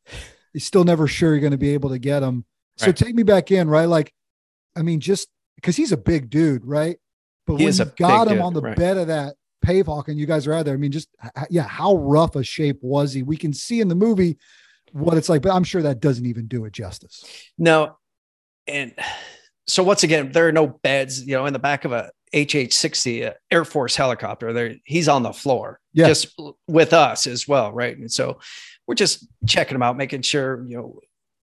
[0.53, 2.45] you're still never sure you're going to be able to get them.
[2.77, 2.97] So Right.
[2.97, 3.85] take me back in, right?
[3.85, 4.13] Like,
[4.77, 6.97] I mean, just because he's a big dude, right?
[7.47, 8.77] But He when you got him dude, on the right.
[8.77, 11.09] bed of that pavehawk and you guys are out there, I mean, just
[11.51, 13.23] yeah, how rough a shape was he?
[13.23, 14.39] We can see in the movie
[14.93, 17.25] what it's like, but I'm sure that doesn't even do it justice.
[17.59, 17.97] No.
[18.67, 18.93] And
[19.67, 23.29] so once again, there are no beds, you know, in the back of a HH-60
[23.29, 24.53] uh, Air Force helicopter.
[24.53, 26.07] There, he's on the floor, Yeah.
[26.09, 27.97] just with us as well, right?
[27.97, 28.41] And so
[28.87, 30.99] we're just checking him out, making sure you know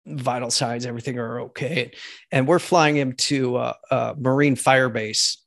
[0.08, 1.92] vital signs, everything are okay,
[2.32, 5.38] and we're flying him to uh, a Marine Fire Base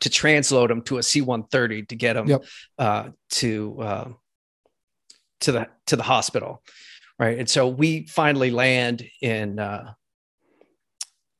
[0.00, 2.44] to transload him to a C-130 to get him Yep.
[2.78, 4.08] uh, to uh,
[5.40, 6.62] to the to the hospital,
[7.18, 7.38] right?
[7.38, 9.92] And so we finally land in uh,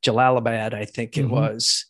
[0.03, 1.29] Jalalabad, I think it Mhm.
[1.29, 1.85] was,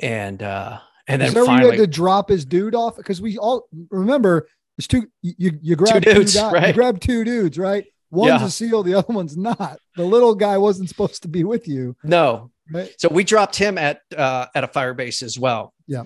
[0.00, 2.96] and uh, and then Is that where you finally, had to drop his dude off?
[2.96, 5.06] Because we all remember there's two.
[5.22, 6.74] You you, you grab two dudes, guys- You right.
[6.74, 7.84] grab two dudes, right?
[8.10, 8.46] One's Yeah.
[8.46, 9.78] a seal, the other one's not.
[9.96, 12.94] The little guy wasn't supposed to be with you, no, right?
[12.98, 15.72] so we dropped him at uh, at a fire base as well.
[15.86, 16.04] Yeah.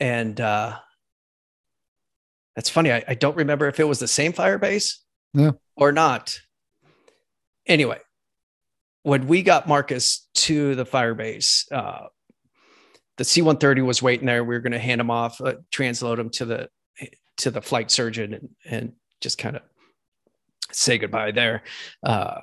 [0.00, 0.76] and uh,
[2.54, 2.92] that's funny.
[2.92, 5.02] I, I don't remember if it was the same fire base,
[5.34, 5.52] Yeah.
[5.76, 6.38] or not.
[7.66, 7.98] Anyway,
[9.06, 12.08] when we got Marcus to the Firebase, uh,
[13.18, 14.42] the C-130 was waiting there.
[14.42, 16.68] We were going to hand him off, uh, transload him to the
[17.36, 19.62] to the flight surgeon, and, and just kind of
[20.72, 21.62] say goodbye there.
[22.02, 22.40] Uh,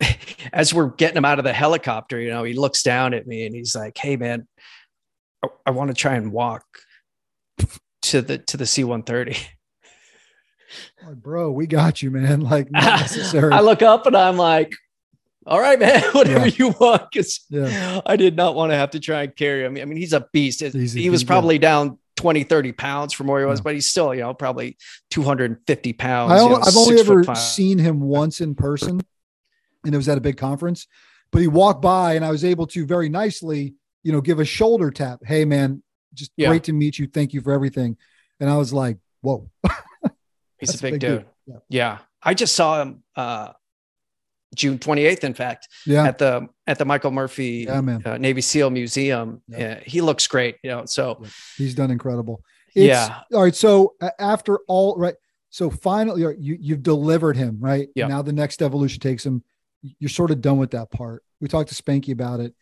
[0.52, 3.44] as we're getting him out of the helicopter, you know, he looks down at me
[3.44, 4.46] and he's like, "Hey, man,
[5.42, 6.62] I, I want to try and walk
[8.02, 9.36] to the to the C-130."
[11.02, 12.40] Like, bro, we got you, man.
[12.48, 12.68] Like.
[13.54, 14.74] I look up and I'm like,
[15.46, 16.54] "All right, man, whatever Yeah.
[16.56, 18.00] you want." Because Yeah.
[18.06, 19.76] I did not want to have to try and carry him.
[19.76, 20.60] I mean, he's a beast.
[20.60, 21.26] He's a he was beast, yeah.
[21.34, 23.64] probably down 20, 30 pounds from where he was, Yeah.
[23.64, 24.76] but he's still, you know, probably
[25.10, 26.32] 250 pounds.
[26.32, 27.38] I, you know, I've only ever five.
[27.38, 29.00] seen him once in person,
[29.84, 30.86] and it was at a big conference.
[31.30, 34.44] But he walked by, and I was able to very nicely, you know, give a
[34.44, 35.20] shoulder tap.
[35.24, 35.82] Hey, man,
[36.14, 36.48] just Yeah.
[36.48, 37.06] great to meet you.
[37.06, 37.96] Thank you for everything.
[38.40, 39.50] And I was like, whoa,
[40.58, 41.24] He's a big, dude.
[41.46, 41.56] Yeah.
[41.68, 41.98] Yeah.
[42.22, 43.52] I just saw him uh,
[44.54, 48.70] June 28th, in fact, yeah, at the at the Michael Murphy yeah, uh, Navy SEAL
[48.70, 49.42] Museum.
[49.48, 49.58] Yeah.
[49.58, 50.84] Yeah, he looks great, you know.
[50.86, 51.22] So
[51.56, 52.42] he's done incredible.
[52.74, 53.20] It's, Yeah.
[53.32, 53.54] All right.
[53.54, 55.14] So after all, right,
[55.50, 57.88] So finally, you you've delivered him, right?
[57.94, 58.06] Yeah.
[58.08, 59.42] Now the next evolution takes him.
[59.82, 61.22] You're sort of done with that part.
[61.40, 62.54] We talked to Spanky about it.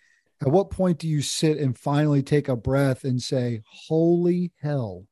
[0.42, 5.06] At what point do you sit and finally take a breath and say, "Holy hell!"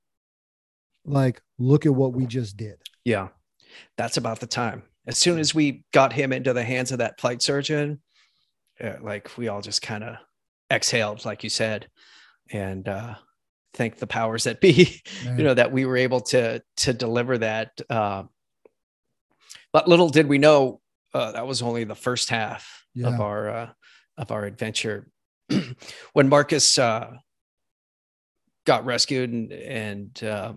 [1.06, 2.76] Like, look at what we just did.
[3.04, 3.28] Yeah,
[3.96, 4.82] that's about the time.
[5.07, 8.01] As soon as we got him into the hands of that flight surgeon,
[8.83, 10.17] uh, like we all just kind of
[10.71, 11.88] exhaled, like you said,
[12.51, 13.14] and uh,
[13.75, 15.38] thank the powers that be, Man.
[15.38, 17.73] you know, that we were able to to deliver that.
[17.90, 18.25] Uh,
[19.73, 20.81] but little did we know
[21.12, 23.09] uh, that was only the first half Yeah.
[23.09, 23.71] of our uh,
[24.17, 25.11] of our adventure.
[26.14, 27.11] when Marcus uh,
[28.64, 30.53] got rescued and and uh,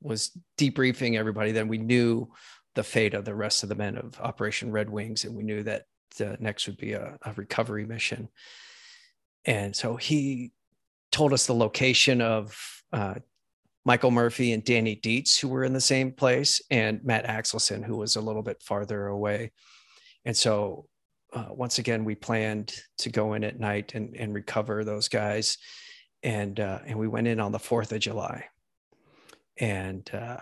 [0.00, 2.30] was debriefing everybody, then we knew
[2.74, 5.62] the fate of the rest of the men of Operation Red Wings, and we knew
[5.62, 5.86] that
[6.20, 8.28] uh, next would be a, a recovery mission.
[9.44, 10.52] And so he
[11.10, 13.14] told us the location of uh,
[13.84, 17.96] Michael Murphy and Danny Dietz, who were in the same place, and Matt Axelson, who
[17.96, 19.52] was a little bit farther away.
[20.24, 20.86] And so,
[21.32, 25.58] uh, once again, we planned to go in at night and, and recover those guys.
[26.22, 28.46] And, uh, and we went in on the 4th of July.
[29.58, 30.40] And, uh,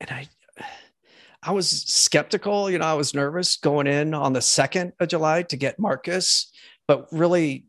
[0.00, 0.28] and I,
[1.42, 5.42] I was skeptical, you know, I was nervous going in on the 2nd of July
[5.44, 6.52] to get Marcus,
[6.86, 7.66] but really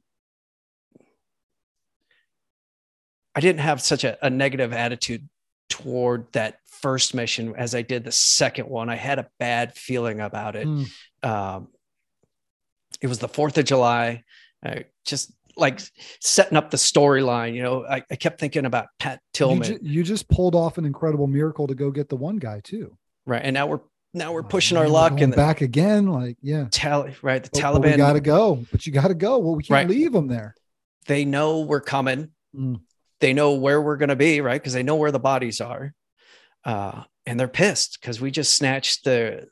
[3.33, 5.27] I didn't have such a, a, negative attitude
[5.69, 8.89] toward that first mission as I did the second one.
[8.89, 10.67] I had a bad feeling about it.
[10.67, 10.87] Mm.
[11.23, 11.67] Um,
[12.99, 14.23] it was the 4th of July.
[14.65, 15.79] I just like
[16.19, 17.55] setting up the storyline.
[17.55, 19.71] You know, I, I, kept thinking about Pat Tillman.
[19.71, 22.61] You, ju- you, just pulled off an incredible miracle to go get the one guy
[22.63, 22.97] too.
[23.31, 23.41] Right.
[23.43, 23.79] And now we're,
[24.13, 26.07] now we're Oh, pushing man, our luck and back again.
[26.07, 27.41] Like, yeah, Tally, right.
[27.41, 29.37] The Taliban, but we got to go, but you got to go.
[29.37, 29.87] Well, we can't Right.
[29.89, 30.53] leave them there.
[31.07, 32.29] they know we're coming.
[32.53, 32.81] Mm.
[33.21, 34.61] They know where we're going to be, right?
[34.61, 35.93] Because they know where the bodies are.
[36.65, 39.47] Uh, and they're pissed because we just snatched the,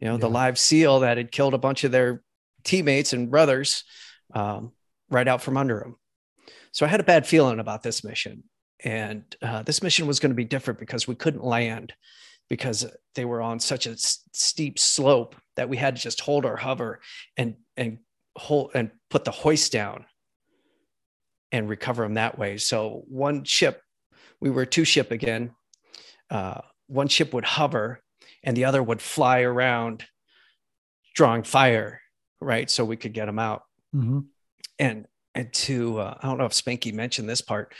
[0.00, 2.22] you know, the live seal that had killed a bunch of their
[2.64, 3.84] teammates and brothers
[4.32, 4.72] um,
[5.10, 5.96] right out from under them.
[6.72, 8.44] So I had a bad feeling about this mission.
[8.84, 11.92] And uh, this mission was going to be different because we couldn't land
[12.48, 16.56] because they were on such a steep slope that we had to just hold our
[16.56, 17.00] hover
[17.36, 17.98] and and
[18.36, 20.04] hold and put the hoist down
[21.52, 22.58] and recover them that way.
[22.58, 23.80] So one ship,
[24.40, 25.52] we were two ship again.
[26.30, 28.00] Uh, one ship would hover,
[28.42, 30.04] and the other would fly around,
[31.14, 32.00] drawing fire,
[32.40, 32.70] right?
[32.70, 33.62] So we could get them out.
[33.92, 34.20] hmm
[34.78, 37.74] And and to uh, I don't know if Spanky mentioned this part,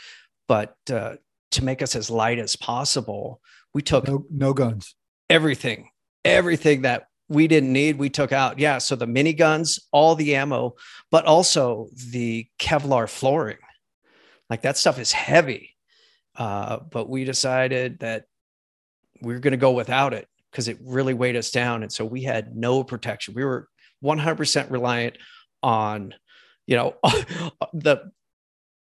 [0.47, 1.15] but uh,
[1.51, 3.41] to make us as light as possible,
[3.77, 4.95] we took No, no guns.
[5.29, 5.91] everything,
[6.25, 8.57] everything that we didn't need, we took out.
[8.57, 8.79] Yeah.
[8.79, 10.73] So the miniguns, all the ammo,
[11.11, 13.59] but also the Kevlar flooring.
[14.49, 15.75] Like that stuff is heavy.
[16.35, 18.23] Uh, but we decided that
[19.21, 21.83] we are going to go without it because it really weighed us down.
[21.83, 23.35] And so we had no protection.
[23.35, 23.67] We were
[24.03, 25.19] 100% reliant
[25.61, 26.15] on,
[26.65, 26.95] you know,
[27.73, 28.09] the,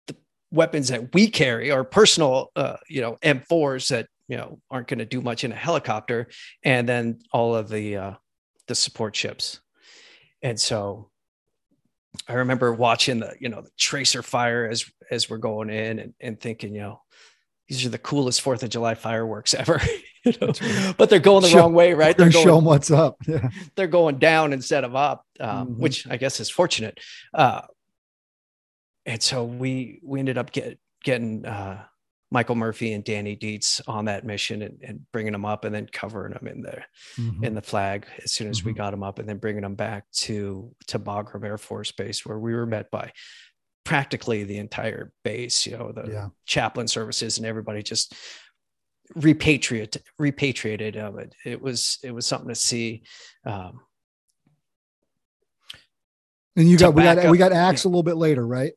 [0.08, 0.16] the
[0.50, 4.98] weapons that we carry, our personal, uh, you know, M4s that you know aren't going
[4.98, 6.28] to do much in a helicopter
[6.64, 8.12] and then all of the uh
[8.68, 9.60] the support ships
[10.42, 11.10] and so
[12.28, 16.14] i remember watching the you know the tracer fire as as we're going in and,
[16.20, 17.00] and thinking you know
[17.68, 19.80] these are the coolest fourth of july fireworks ever
[20.24, 20.94] you know right.
[20.96, 23.16] but they're going the Show- wrong way right They're show going them what's up.
[23.28, 23.48] Yeah.
[23.74, 25.76] they're going down instead of up, um, Mhm.
[25.78, 26.98] which I guess is fortunate.
[27.34, 27.60] Uh,
[29.04, 31.84] and so we we ended up get, getting uh,
[32.30, 35.87] Michael Murphy and Danny Dietz on that mission and, and bringing them up and then
[35.92, 37.44] covering them in there Mhm.
[37.44, 38.76] in the flag as soon as we Mhm.
[38.76, 42.38] got them up and then bringing them back to to Bagram Air Force Base where
[42.38, 43.12] we were met by
[43.84, 45.66] practically the entire base.
[45.66, 46.28] You know the Yeah.
[46.46, 48.14] chaplain services and everybody just
[49.14, 51.34] repatriate repatriated of it.
[51.44, 53.04] It was it was something to see.
[53.44, 53.80] Um,
[56.56, 58.72] And you got we got back we got Axe a little bit later, right?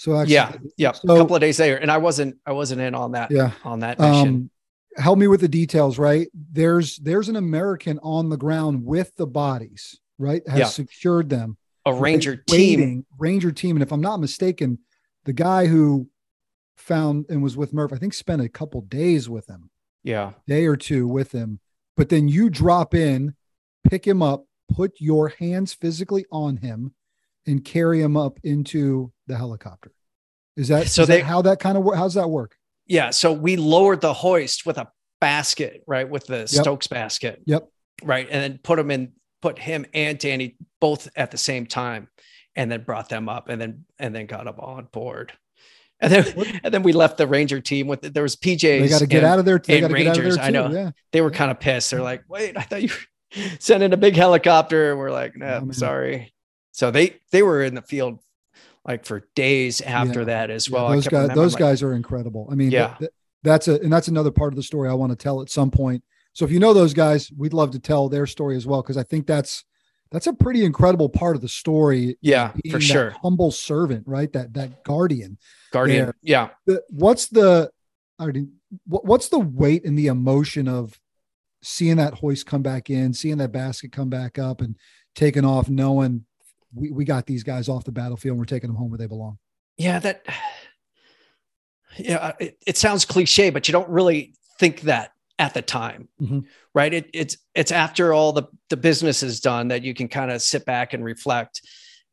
[0.00, 2.80] So actually, yeah, yeah, So- a couple of days later, and I wasn't I wasn't
[2.80, 3.52] in on that yeah.
[3.64, 4.28] on that mission.
[4.28, 4.50] Um,
[4.96, 6.26] help me with the details, right?
[6.32, 10.40] There's there's an American on the ground with the bodies, right?
[10.48, 10.64] Has Yeah.
[10.68, 11.58] secured them.
[11.86, 13.06] a ranger Wait- team.
[13.18, 14.78] Ranger team, and if I'm not mistaken,
[15.24, 16.08] the guy who
[16.76, 19.70] found and was with Murph, I think spent a couple days with him,
[20.02, 21.60] Yeah, day or two with him.
[21.96, 23.34] But then you drop in,
[23.84, 26.94] pick him up, put your hands physically on him,
[27.46, 29.92] and carry him up into the helicopter.
[30.56, 31.96] Is that So is that they- how that kind of work?
[31.96, 32.56] How's that work?
[32.86, 33.10] yeah.
[33.10, 34.88] So we lowered the hoist with a
[35.20, 37.40] basket, right, with the Stokes basket.
[37.46, 37.68] Yep.
[38.02, 42.08] Right, and then put him in, put him and Danny both at the same time,
[42.56, 45.32] and then brought them up, and then and then got them on board.
[46.02, 48.60] And then, and then we left the Ranger team with there was PJs.
[48.80, 49.58] They got to get out of there.
[49.58, 50.32] They got to get out of there.
[50.32, 50.40] Too.
[50.40, 50.70] I know.
[50.70, 50.90] Yeah.
[51.12, 51.90] They were kind of pissed.
[51.90, 52.88] They're like, "Wait, I thought you
[53.60, 56.32] sent in a big helicopter." We're like, "No, oh, sorry."
[56.72, 58.20] So they they were in the field
[58.86, 60.26] like for days after yeah.
[60.26, 60.88] that as well.
[60.88, 62.48] Yeah, those guys, those like, guys are incredible.
[62.50, 63.10] I mean, yeah, th-
[63.42, 65.70] that's a and that's another part of the story I want to tell at some
[65.70, 66.02] point.
[66.32, 68.96] So if you know those guys, we'd love to tell their story as well because
[68.96, 69.64] I think that's
[70.10, 72.16] that's a pretty incredible part of the story.
[72.20, 73.10] Yeah, for sure.
[73.22, 74.32] Humble servant, right?
[74.32, 75.38] That that guardian.
[75.72, 76.06] Guardian.
[76.06, 76.14] There.
[76.22, 76.48] Yeah.
[76.66, 77.70] The, what's the
[78.18, 78.26] I
[78.86, 80.98] what's the weight and the emotion of
[81.62, 84.76] seeing that hoist come back in, seeing that basket come back up and
[85.14, 86.24] taking off, knowing
[86.74, 89.06] we, we got these guys off the battlefield and we're taking them home where they
[89.06, 89.38] belong.
[89.76, 90.26] Yeah, that
[91.98, 96.40] yeah, it, it sounds cliche, but you don't really think that at the time, mm-hmm.
[96.74, 96.92] right?
[96.92, 100.42] It, it's it's after all the the business is done that you can kind of
[100.42, 101.62] sit back and reflect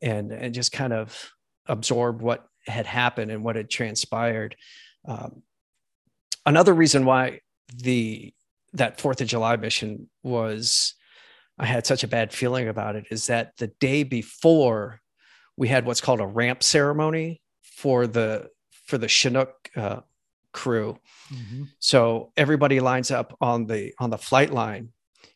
[0.01, 1.31] and and just kind of
[1.65, 4.55] absorb what had happened and what had transpired.
[5.05, 5.43] Um,
[6.45, 7.41] another reason why
[7.75, 8.33] the
[8.73, 10.95] that Fourth of July mission was
[11.59, 15.01] I had such a bad feeling about it is that the day before
[15.55, 18.49] we had what's called a ramp ceremony for the
[18.85, 20.01] for the Chinook uh,
[20.53, 20.97] crew.
[21.33, 21.63] Mm-hmm.
[21.79, 24.89] So everybody lines up on the on the flight line,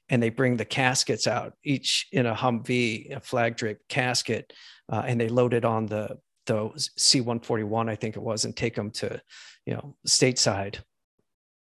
[0.10, 4.54] and they bring the caskets out, each in a Humvee, a flag draped casket,
[4.90, 8.22] uh, and they load it on the the C one forty one, I think it
[8.22, 9.22] was, and take them to
[9.66, 10.80] you know stateside.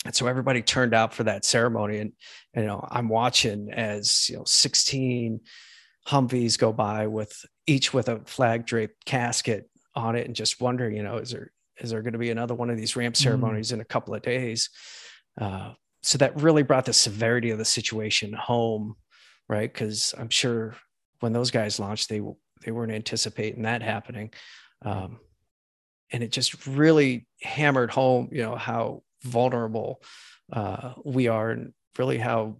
[0.04, 2.12] And so everybody turned out for that ceremony, and,
[2.54, 5.40] and you know I'm watching as you know 16
[6.08, 10.96] Humvees go by with each with a flag draped casket on it, and just wondering,
[10.96, 13.22] you know, is there is there going to be another one of these ramp mm.
[13.22, 13.74] ceremonies mm.
[13.74, 14.70] in a couple of days?
[15.40, 15.72] Uh,
[16.02, 18.96] so that really brought the severity of the situation home,
[19.48, 19.72] right?
[19.72, 20.74] Because I'm sure
[21.20, 22.20] when those guys launched, they
[22.64, 24.32] they weren't anticipating that happening,
[24.84, 25.20] um,
[26.10, 30.02] and it just really hammered home, you know, how vulnerable
[30.52, 32.56] uh, we are, and really how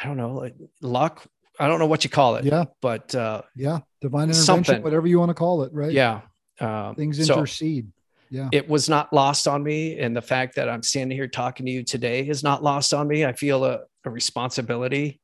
[0.00, 1.24] I don't know, like luck.
[1.60, 2.44] I don't know what you call it.
[2.44, 4.82] Yeah, but uh, yeah, divine intervention, something.
[4.82, 5.92] whatever you want to call it, right?
[5.92, 6.22] Yeah,
[6.60, 7.86] um, things intercede.
[7.86, 8.02] So
[8.32, 8.48] yeah.
[8.50, 9.98] It was not lost on me.
[9.98, 13.06] And the fact that I'm standing here talking to you today is not lost on
[13.06, 13.26] me.
[13.26, 15.20] I feel a, a responsibility.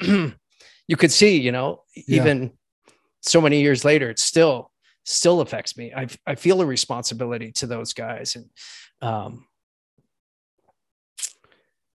[0.00, 0.32] you
[0.98, 2.16] could see, you know, yeah.
[2.16, 2.50] even
[3.20, 4.72] so many years later, it's still
[5.04, 5.92] still affects me.
[5.94, 8.36] I I feel a responsibility to those guys.
[8.36, 8.50] And
[9.00, 9.46] um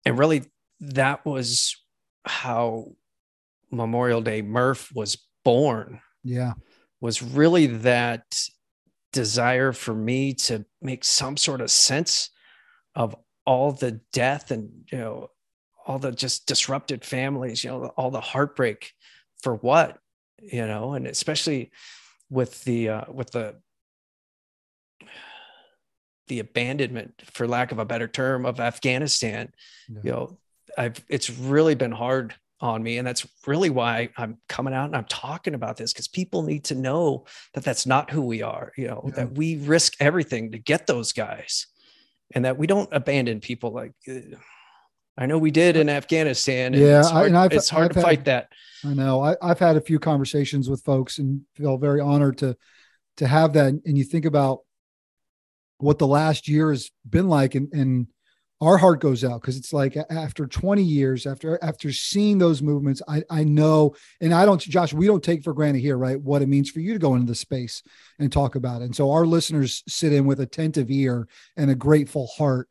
[0.04, 0.44] and really
[0.80, 1.76] that was
[2.24, 2.92] how
[3.70, 6.54] Memorial Day Murph was born yeah
[7.00, 8.42] was really that
[9.12, 12.30] desire for me to make some sort of sense
[12.94, 13.14] of
[13.46, 15.30] all the death and you know
[15.86, 18.92] all the just disrupted families you know all the heartbreak
[19.42, 19.98] for what
[20.42, 21.70] you know and especially
[22.30, 23.56] with the uh, with the
[26.28, 29.52] the abandonment for lack of a better term of afghanistan
[29.88, 30.00] yeah.
[30.02, 30.38] you know
[30.76, 34.96] i've it's really been hard on me and that's really why i'm coming out and
[34.96, 37.24] i'm talking about this because people need to know
[37.54, 39.14] that that's not who we are you know yeah.
[39.14, 41.66] that we risk everything to get those guys
[42.34, 44.36] and that we don't abandon people like uh,
[45.16, 47.98] i know we did in afghanistan and yeah it's hard, I, it's hard I've to
[48.00, 48.48] had, fight that.
[48.84, 52.56] I know I, i've had a few conversations with folks and feel very honored to
[53.16, 53.68] to have that.
[53.84, 54.60] And you think about
[55.78, 58.06] what the last year has been like and and
[58.62, 63.02] our heart goes out because it's like after 20 years after after seeing those movements
[63.06, 66.40] i i know and i don't josh we don't take for granted here right what
[66.40, 67.82] it means for you to go into the space
[68.18, 68.86] and talk about it.
[68.86, 72.68] And so our listeners sit in with attentive ear and a grateful heart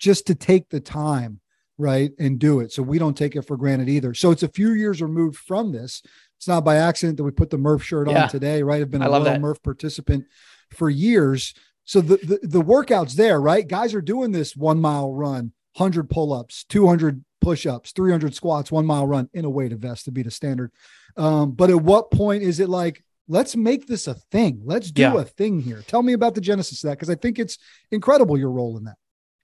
[0.00, 1.40] just to take the time
[1.78, 4.48] right and do it so we don't take it for granted either so it's a
[4.48, 6.02] few years removed from this
[6.36, 8.24] it's not by accident that we put the murph shirt yeah.
[8.24, 10.24] on today right i've been a loyal murph participant
[10.70, 11.54] for years
[11.84, 13.66] so the, the, the workouts there, right?
[13.66, 18.70] Guys are doing this one mile run, 100 pull ups, 200 push ups, 300 squats,
[18.70, 20.70] one mile run in a weighted vest to be the standard.
[21.16, 24.62] Um, but at what point is it like, let's make this a thing?
[24.64, 25.14] Let's do yeah.
[25.16, 25.82] a thing here.
[25.86, 27.58] Tell me about the genesis of that because I think it's
[27.90, 28.96] incredible your role in that.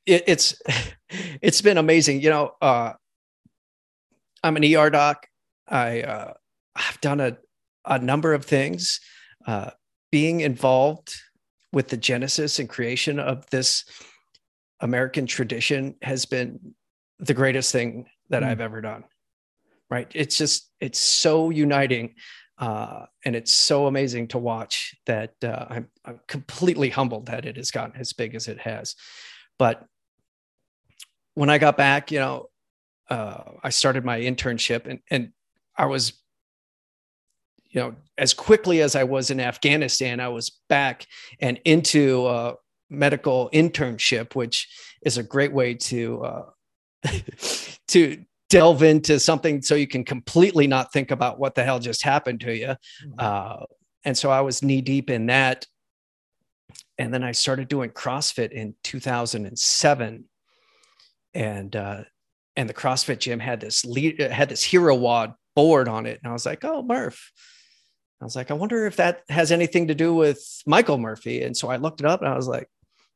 [0.08, 0.60] It, it's
[1.42, 2.20] it's been amazing.
[2.20, 2.92] You know, uh,
[4.42, 5.26] I'm an ER doc.
[5.66, 6.32] I uh,
[6.74, 7.36] I've done a
[7.84, 9.00] a number of things.
[9.46, 9.70] Uh,
[10.10, 11.14] being involved
[11.72, 13.84] with the genesis and creation of this
[14.80, 16.74] American tradition has been
[17.18, 18.46] the greatest thing that mm.
[18.46, 19.04] I've ever done.
[19.90, 20.10] Right.
[20.14, 22.14] It's just, it's so uniting.
[22.58, 27.56] Uh, and it's so amazing to watch that uh, I'm, I'm completely humbled that it
[27.56, 28.96] has gotten as big as it has.
[29.58, 29.84] But
[31.38, 32.50] when I got back, you know,
[33.08, 35.30] uh, I started my internship and, and
[35.76, 36.14] I was,
[37.70, 41.06] you know, as quickly as I was in Afghanistan, I was back
[41.38, 42.54] and into a
[42.90, 44.68] medical internship, which
[45.02, 46.44] is a great way to uh,
[47.86, 52.02] to delve into something so you can completely not think about what the hell just
[52.02, 52.66] happened to you.
[52.66, 53.12] Mm-hmm.
[53.16, 53.64] Uh,
[54.04, 55.66] and so I was knee deep in that.
[56.98, 60.24] And then I started doing CrossFit in 2007.
[61.34, 62.04] And uh,
[62.56, 66.20] and the CrossFit gym had this lead, had this hero WOD board on it.
[66.22, 67.32] And I was like, oh, Murph.
[68.20, 71.42] I was like, I wonder if that has anything to do with Michael Murphy.
[71.42, 72.68] And so I looked it up and I was like,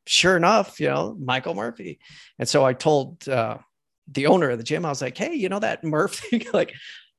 [0.07, 1.99] sure enough, you know, Michael Murphy.
[2.39, 3.59] And so I told uh,
[4.07, 6.47] the owner of the gym, I was like, hey, you know that Murphy?
[6.53, 6.73] like,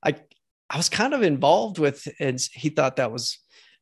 [0.04, 0.16] I
[0.70, 3.38] I was kind of involved with, and he thought that was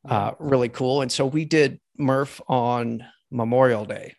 [0.07, 1.01] uh, really cool.
[1.01, 4.16] And so we did Murph on Memorial Day.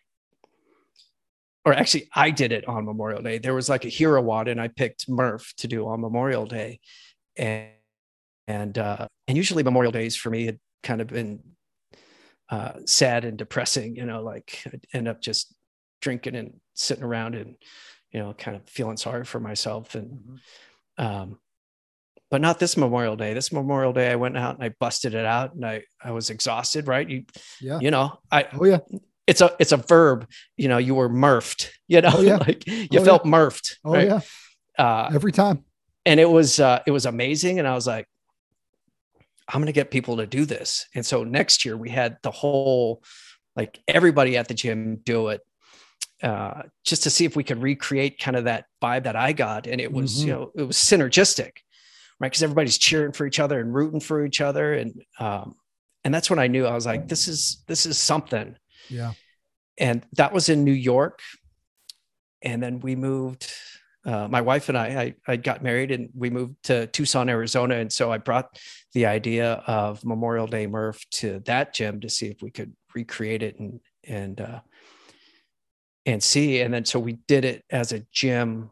[1.65, 3.37] Or actually, I did it on Memorial Day.
[3.37, 6.79] There was like a hero WOD and I picked Murph to do on Memorial Day.
[7.37, 7.69] And
[8.47, 11.39] and uh, and usually Memorial Days for me had kind of been
[12.49, 13.95] uh, sad and depressing.
[13.95, 15.55] You know, like I'd end up just
[16.01, 17.55] drinking and sitting around and
[18.13, 19.95] you know, kind of feeling sorry for myself.
[19.95, 21.05] And, mm-hmm.
[21.05, 21.39] um,
[22.29, 23.33] but not this Memorial Day.
[23.33, 26.29] This Memorial Day, I went out and I busted it out, and I I was
[26.31, 26.87] exhausted.
[26.87, 27.07] Right?
[27.07, 27.25] You,
[27.61, 27.79] yeah.
[27.79, 28.47] You know, I.
[28.53, 28.79] Oh yeah.
[29.25, 30.27] It's a it's a verb.
[30.57, 31.69] You know, you were murfed.
[31.89, 32.37] You know, oh, yeah.
[32.37, 33.31] like you oh, felt yeah.
[33.31, 33.75] murfed.
[33.85, 34.07] Oh right?
[34.07, 34.21] yeah.
[34.79, 35.63] Uh, Every time.
[36.07, 38.07] And it was uh, it was amazing, and I was like,
[39.47, 40.87] I'm going to get people to do this.
[40.95, 43.03] And so next year we had the whole,
[43.55, 45.41] like everybody at the gym do it
[46.21, 49.67] uh, just to see if we could recreate kind of that vibe that I got.
[49.67, 50.27] And it was, mm-hmm.
[50.27, 51.51] you know, it was synergistic,
[52.19, 52.31] right?
[52.31, 54.73] Because everybody's cheering for each other and rooting for each other.
[54.73, 55.55] And, um,
[56.03, 58.55] and that's when I knew I was like, this is, this is something.
[58.89, 59.13] Yeah.
[59.77, 61.19] And that was in New York.
[62.41, 63.51] And then we moved,
[64.05, 67.75] uh, my wife and I, I, I got married and we moved to Tucson, Arizona.
[67.75, 68.59] And so I brought
[68.93, 73.41] the idea of Memorial Day Murph to that gym to see if we could recreate
[73.41, 74.59] it and, and, uh,
[76.05, 76.61] and see.
[76.61, 78.69] And then so we did it as a gym.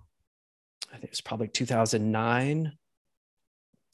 [0.89, 2.73] I think it was probably 2009.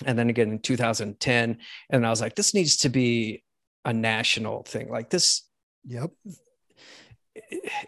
[0.05, 1.57] And then again in 2010.
[1.89, 3.43] And I was like, this needs to be
[3.85, 4.89] a national thing.
[4.89, 5.46] Like this.
[5.87, 6.11] Yep.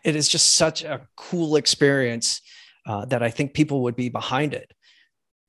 [0.04, 2.42] It is just such a cool experience
[2.86, 4.72] uh, that I think people would be behind it.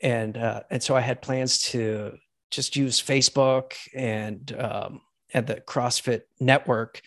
[0.02, 2.16] And uh, and so I had plans to
[2.50, 5.00] just use Facebook and um,
[5.32, 7.02] and the CrossFit network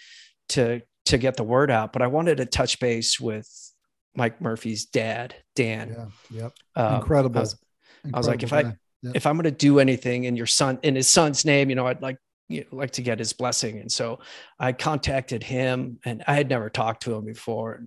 [0.50, 1.92] to to get the word out.
[1.92, 3.50] But I wanted to touch base with
[4.16, 6.10] Mike Murphy's dad, Dan.
[6.30, 6.42] Yeah.
[6.42, 6.54] Yep.
[6.76, 7.38] Um, Incredible.
[7.38, 7.54] I was,
[8.04, 9.16] Incredible I was like, if I yep.
[9.16, 11.88] if I'm going to do anything in your son in his son's name, you know,
[11.88, 12.18] I'd like
[12.54, 13.80] you know, like to get his blessing.
[13.80, 14.20] And so
[14.60, 17.84] I contacted him, and I had never talked to him before.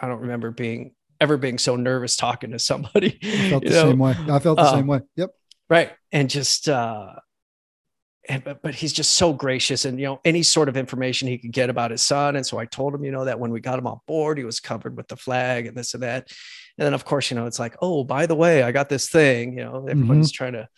[0.00, 3.18] I don't remember being ever being so nervous talking to somebody.
[3.24, 3.90] I felt the know?
[3.90, 4.14] same way.
[4.28, 5.00] I felt the uh, same way.
[5.16, 5.30] Yep.
[5.68, 5.92] Right.
[6.12, 7.14] And just uh
[8.28, 11.38] and, but, but he's just so gracious and you know any sort of information he
[11.38, 13.60] could get about his son and so i told him you know that when we
[13.60, 16.28] got him on board he was covered with the flag and this and that
[16.78, 19.08] and then of course you know it's like oh by the way i got this
[19.08, 20.36] thing you know everyone's mm-hmm.
[20.36, 20.68] trying to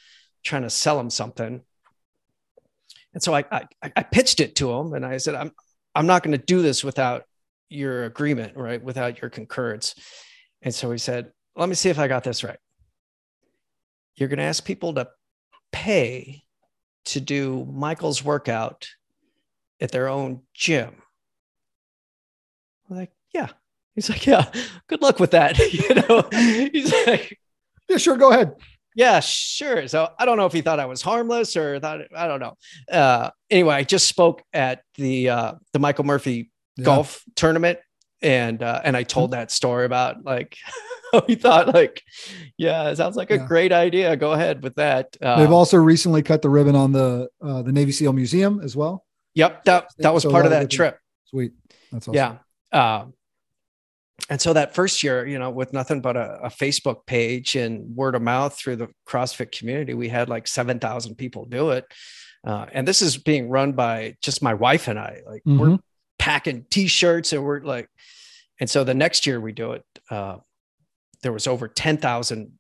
[0.45, 1.63] trying to sell him something
[3.19, 3.65] and so I, I
[3.97, 5.51] i pitched it to him and i said i'm
[5.97, 7.25] i'm not going to do this without
[7.69, 9.97] your agreement right without your concurrence
[10.63, 12.59] and so he said let me see if i got this right
[14.15, 15.09] you're going to ask people to
[15.73, 16.45] pay
[17.07, 18.89] to do Michael's workout
[19.81, 20.95] at their own gym.
[22.89, 23.49] I'm like, yeah.
[23.95, 24.51] He's like, yeah,
[24.89, 25.59] good luck with that.
[25.73, 26.29] you know,
[26.73, 27.39] he's like,
[27.89, 28.55] yeah, sure, go ahead.
[28.95, 29.87] Yeah, sure.
[29.89, 32.55] So I don't know if he thought I was harmless or thought I don't know.
[32.91, 36.85] Uh, anyway, I just spoke at the uh, the Michael Murphy yeah.
[36.85, 37.79] golf tournament,
[38.23, 39.41] and uh, and I told mm-hmm.
[39.41, 40.57] that story about like
[41.27, 42.03] he thought like,
[42.57, 43.47] yeah, it sounds like a yeah.
[43.47, 44.17] great idea.
[44.17, 45.17] Go ahead with that.
[45.23, 48.77] Um, They've also recently cut the ribbon on the uh, the Navy SEAL Museum as
[48.77, 49.05] well.
[49.35, 50.99] Yep, that that was so part of that trip.
[51.27, 51.53] Sweet,
[51.93, 52.15] that's awesome.
[52.15, 52.39] Yeah.
[52.73, 53.15] Um,
[54.29, 57.95] and so that first year, you know, with nothing but a, a, Facebook page and
[57.97, 61.85] word of mouth through the CrossFit community, we had like seven thousand people do it.
[62.45, 65.21] Uh, and this is being run by just my wife and I.
[65.27, 65.59] Like mm-hmm.
[65.59, 65.79] we're
[66.19, 67.89] packing T-shirts and we're like,
[68.61, 69.85] and so the next year we do it.
[70.11, 70.37] Uh,
[71.23, 72.53] there was over 10,000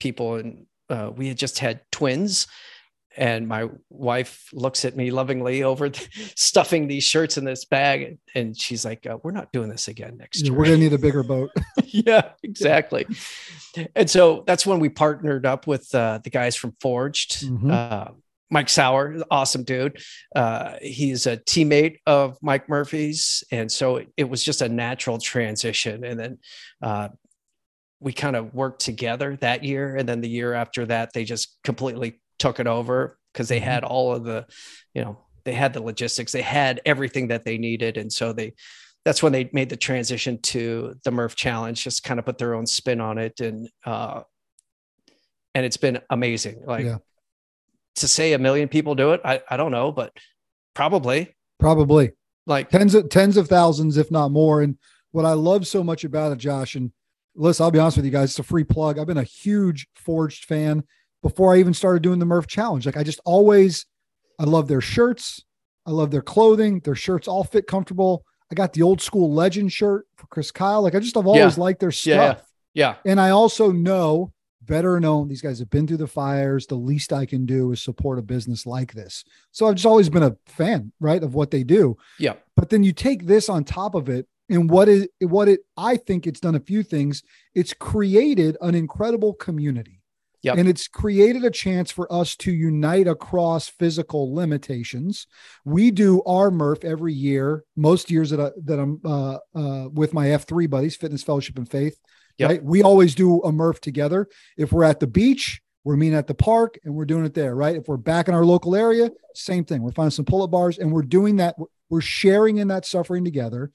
[0.00, 2.46] people and uh, we had just had twins
[3.18, 8.18] and my wife looks at me lovingly over the, stuffing these shirts in this bag
[8.34, 10.98] and she's like uh, we're not doing this again next year we're gonna need a
[10.98, 11.50] bigger boat
[11.84, 13.04] yeah exactly
[13.94, 17.70] and so that's when we partnered up with uh, the guys from forged mm-hmm.
[17.70, 18.06] Uh,
[18.50, 20.00] Mike Sauer, awesome dude.
[20.34, 23.44] Uh, he's a teammate of Mike Murphy's.
[23.52, 26.02] And so it, it was just a natural transition.
[26.02, 26.38] And then
[26.80, 27.08] uh,
[28.00, 29.96] we kind of worked together that year.
[29.96, 33.18] And then the year after that, they just completely took it over.
[33.34, 33.64] because they Mhm.
[33.64, 34.46] had all of the,
[34.94, 37.96] you know, they had the logistics, they had everything that they needed.
[37.96, 38.54] And so they,
[39.04, 42.54] that's when they made the transition to the Murph challenge, just kind of put their
[42.54, 43.38] own spin on it.
[43.40, 44.22] And, uh,
[45.54, 46.62] and it's been amazing.
[46.66, 46.98] Like Yeah.
[47.96, 50.12] to say a million people do it, I, I don't know, but
[50.74, 52.12] probably Probably
[52.46, 54.62] like, tens of tens of thousands, if not more.
[54.62, 54.78] And
[55.12, 56.92] what I love so much about it, Josh, and
[57.36, 58.98] listen, I'll be honest with you guys, it's a free plug.
[58.98, 60.84] I've been a huge Forged fan
[61.22, 62.86] before I even started doing the Murph Challenge.
[62.86, 63.86] Like I just always,
[64.38, 65.44] I love their shirts.
[65.86, 66.80] I love their clothing.
[66.80, 68.24] Their shirts all fit comfortable.
[68.50, 70.82] I got the old school legend shirt for Chris Kyle.
[70.82, 72.42] Like I just have always liked their stuff.
[72.74, 76.66] Yeah, yeah, And I also know better known these guys have been through the fires.
[76.66, 79.24] The least I can do is support a business like this.
[79.50, 81.96] So I've just always been a fan, right, of what they do.
[82.18, 85.60] yeah, But then you take this on top of it, and what is what it
[85.76, 87.22] I think it's done a few things.
[87.54, 89.97] It's created an incredible community.
[90.42, 90.58] Yep.
[90.58, 95.26] And it's created a chance for us to unite across physical limitations.
[95.64, 100.14] We do our Murph every year, most years that, I, that I'm uh, uh, with
[100.14, 101.98] my F3 buddies, Fitness Fellowship and Faith.
[102.38, 102.50] Yep.
[102.50, 102.62] Right.
[102.62, 104.28] We always do a Murph together.
[104.56, 107.56] If we're at the beach, we're meeting at the park and we're doing it there.
[107.56, 107.74] Right.
[107.74, 109.82] If we're back in our local area, same thing.
[109.82, 111.56] We're finding some pull up bars and we're doing that.
[111.90, 113.72] We're sharing in that suffering together.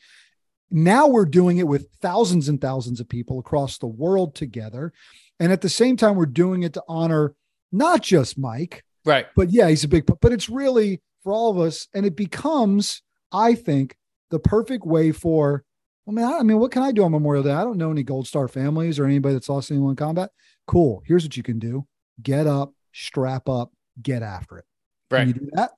[0.71, 4.93] Now we're doing it with thousands and thousands of people across the world together.
[5.39, 7.35] And at the same time, we're doing it to honor
[7.71, 9.25] not just Mike, right.
[9.35, 11.87] but yeah, he's a big, but it's really for all of us.
[11.93, 13.95] And it becomes, I think,
[14.29, 15.63] the perfect way for,
[16.05, 17.51] well, man, I I mean, what can I do on Memorial Day?
[17.51, 20.29] I don't know any Gold Star families or anybody that's lost anyone in combat.
[20.67, 21.01] Cool.
[21.05, 21.85] Here's what you can do
[22.21, 23.71] get up, strap up,
[24.01, 24.65] get after it.
[25.09, 25.27] Can Right.
[25.27, 25.71] you do that?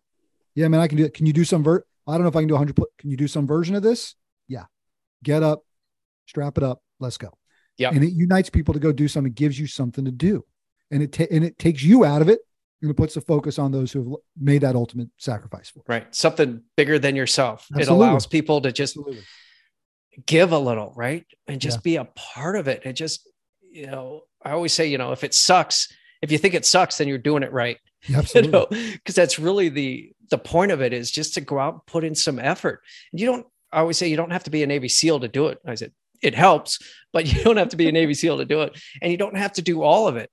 [0.53, 1.13] Yeah, man, I can do it.
[1.13, 1.87] Can you do some vert?
[2.07, 2.75] I don't know if I can do 100.
[2.75, 4.15] pl- Can you do some version of this?
[4.47, 4.65] Yeah.
[5.23, 5.63] Get up,
[6.27, 7.29] strap it up, let's go.
[7.77, 7.89] Yeah.
[7.89, 10.45] And it unites people to go do something, gives you something to do.
[10.91, 12.39] And it ta- and it takes you out of it
[12.81, 15.81] and it puts the focus on those who have made that ultimate sacrifice for.
[15.87, 16.13] Right.
[16.15, 17.67] Something bigger than yourself.
[17.77, 19.23] It allows people to just Absolutely.
[20.25, 21.25] give a little, right?
[21.47, 21.81] And just Yeah.
[21.83, 22.83] be a part of it.
[22.85, 23.27] And just,
[23.71, 26.97] you know, I always say, you know, if it sucks, if you think it sucks,
[26.97, 27.77] then you're doing it right.
[28.03, 28.51] Yeah, You absolutely.
[28.51, 31.85] know, because that's really the the point of it is just to go out and
[31.85, 32.81] put in some effort.
[33.11, 35.27] And you don't I always say you don't have to be a Navy SEAL to
[35.27, 35.57] do it.
[35.65, 35.91] I said
[36.21, 36.79] it helps,
[37.13, 38.79] but you don't have to be a Navy SEAL to do it.
[39.01, 40.29] And you don't have to do all of it.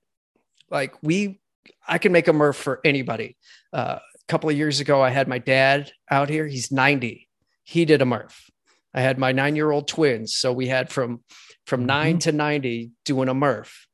[0.69, 1.39] Like we
[1.87, 3.37] I can make a Murph for anybody.
[3.71, 6.47] Uh, a couple of years ago, I had my dad out here.
[6.47, 7.27] He's 90.
[7.63, 8.49] He did a Murph.
[8.93, 10.33] I had my nine-year-old twins.
[10.35, 11.23] So we had from
[11.65, 13.87] from nine to 90 doing a Murph.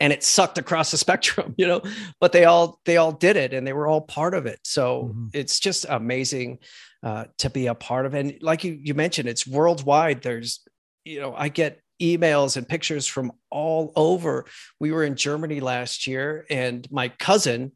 [0.00, 1.82] And it sucked across the spectrum, you know,
[2.20, 4.60] but they all they all did it and they were all part of it.
[4.64, 5.30] So Mhm.
[5.32, 6.58] it's just amazing
[7.02, 8.14] uh, to be a part of.
[8.14, 10.22] And like you you mentioned, it's worldwide.
[10.22, 10.60] There's,
[11.04, 14.46] you know, I get emails and pictures from all over.
[14.80, 17.72] We were in Germany last year, and my cousin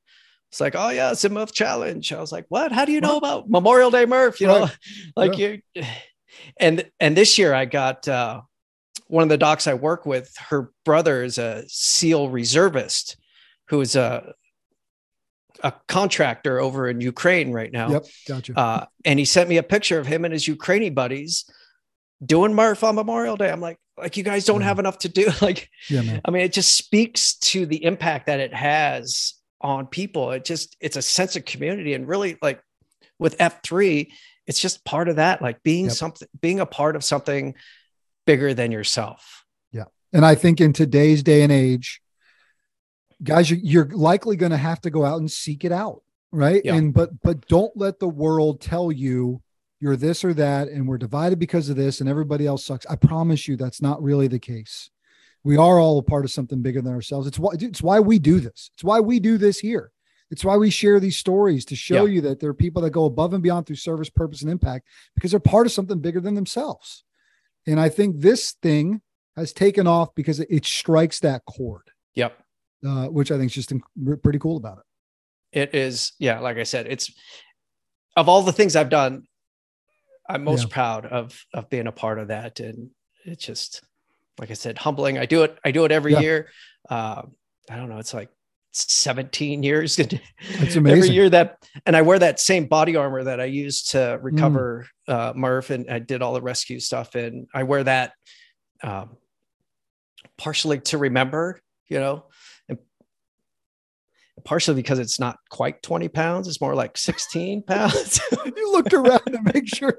[0.51, 2.73] was like, "Oh yeah, it's a Murph challenge." I was like, "What?
[2.73, 4.77] How do you know about Memorial Day Murph?" You know, Right.
[5.16, 5.61] like you.
[6.59, 8.41] And and this year I got uh,
[9.07, 10.35] one of the docs I work with.
[10.37, 13.16] Her brother is a SEAL reservist,
[13.68, 14.35] who is a
[15.62, 17.90] a contractor over in Ukraine right now.
[17.90, 18.04] Yep.
[18.28, 18.58] Gotcha.
[18.58, 21.44] Uh, and he sent me a picture of him and his Ukrainian buddies
[22.24, 23.50] doing Murph on Memorial Day.
[23.50, 24.66] I'm like, like you guys don't Yeah.
[24.68, 25.28] have enough to do.
[25.40, 26.20] Like, yeah, man.
[26.24, 30.32] I mean, it just speaks to the impact that it has on people.
[30.32, 31.94] It just, it's a sense of community.
[31.94, 32.60] And really, like
[33.18, 34.08] with F3,
[34.46, 35.94] it's just part of that, like being Yep.
[35.94, 37.54] something, being a part of something
[38.26, 39.44] bigger than yourself.
[39.72, 39.84] Yeah.
[40.12, 42.01] And I think in today's day and age,
[43.23, 46.62] guys, you're, you're likely going to have to go out and seek it out, right?
[46.64, 46.75] Yeah.
[46.75, 49.43] And but but don't let the world tell you
[49.81, 52.87] you're this or that, and we're divided because of this, and everybody else sucks.
[52.87, 54.91] I promise you, that's not really the case.
[55.45, 57.27] We are all a part of something bigger than ourselves.
[57.27, 58.70] It's why it's why we do this.
[58.75, 59.91] It's why we do this here.
[60.31, 62.14] It's why we share these stories to show Yeah.
[62.14, 64.87] you that there are people that go above and beyond through service, purpose, and impact
[65.14, 67.05] because they're part of something bigger than themselves.
[67.66, 69.03] And I think this thing
[69.37, 72.41] has taken off because it, it strikes that chord, Yep.
[72.87, 75.61] Uh, which I think is just inc- pretty cool about it.
[75.61, 77.12] It is, yeah, like I said, it's
[78.16, 79.24] of all the things I've done,
[80.28, 80.72] I'm most Yeah.
[80.74, 82.61] proud of of being a part of that.
[82.61, 82.91] And
[83.24, 83.83] it's just
[84.39, 85.18] like I said, humbling.
[85.18, 86.20] I do it, I do it every Yeah.
[86.20, 86.49] year.
[86.89, 87.22] Uh,
[87.70, 88.30] I don't know, it's like
[88.74, 90.87] 17 years It's amazing.
[90.87, 94.22] every year that and I wear that same body armor that I used to Mm.
[94.22, 98.14] recover uh Murph and I did all the rescue stuff and I wear that
[98.83, 99.18] um
[100.39, 102.24] partially to remember, you know,
[104.45, 108.20] partially because it's not quite 20 pounds, it's more like 16 pounds.
[108.45, 109.99] you looked around to make sure.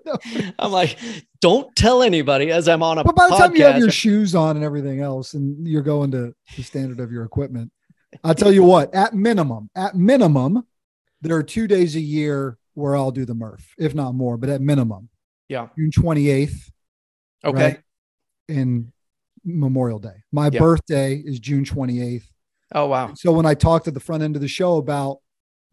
[0.60, 0.98] I'm like,
[1.42, 4.36] don't tell anybody as I'm on a but by the time you have your shoes
[4.36, 7.72] on and everything else, and you're going to the standard of your equipment,
[8.24, 10.66] I'll tell you what, at minimum, at minimum,
[11.22, 14.50] there are two days a year where I'll do the Murph, if not more, but
[14.50, 15.10] at minimum.
[15.48, 15.68] Yeah.
[15.78, 16.70] June 28th.
[17.46, 17.64] Okay.
[17.64, 17.80] Right?
[18.50, 18.92] And
[19.46, 20.24] Memorial Day.
[20.32, 20.60] My Yeah.
[20.60, 22.26] birthday is June 28th.
[22.74, 23.14] Oh wow.
[23.16, 25.18] So when I talked at the front end of the show about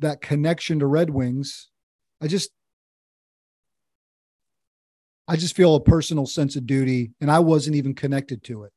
[0.01, 1.69] that connection to Red Wings,
[2.21, 2.51] I just
[5.29, 8.73] I just feel a personal sense of duty and I wasn't even connected to it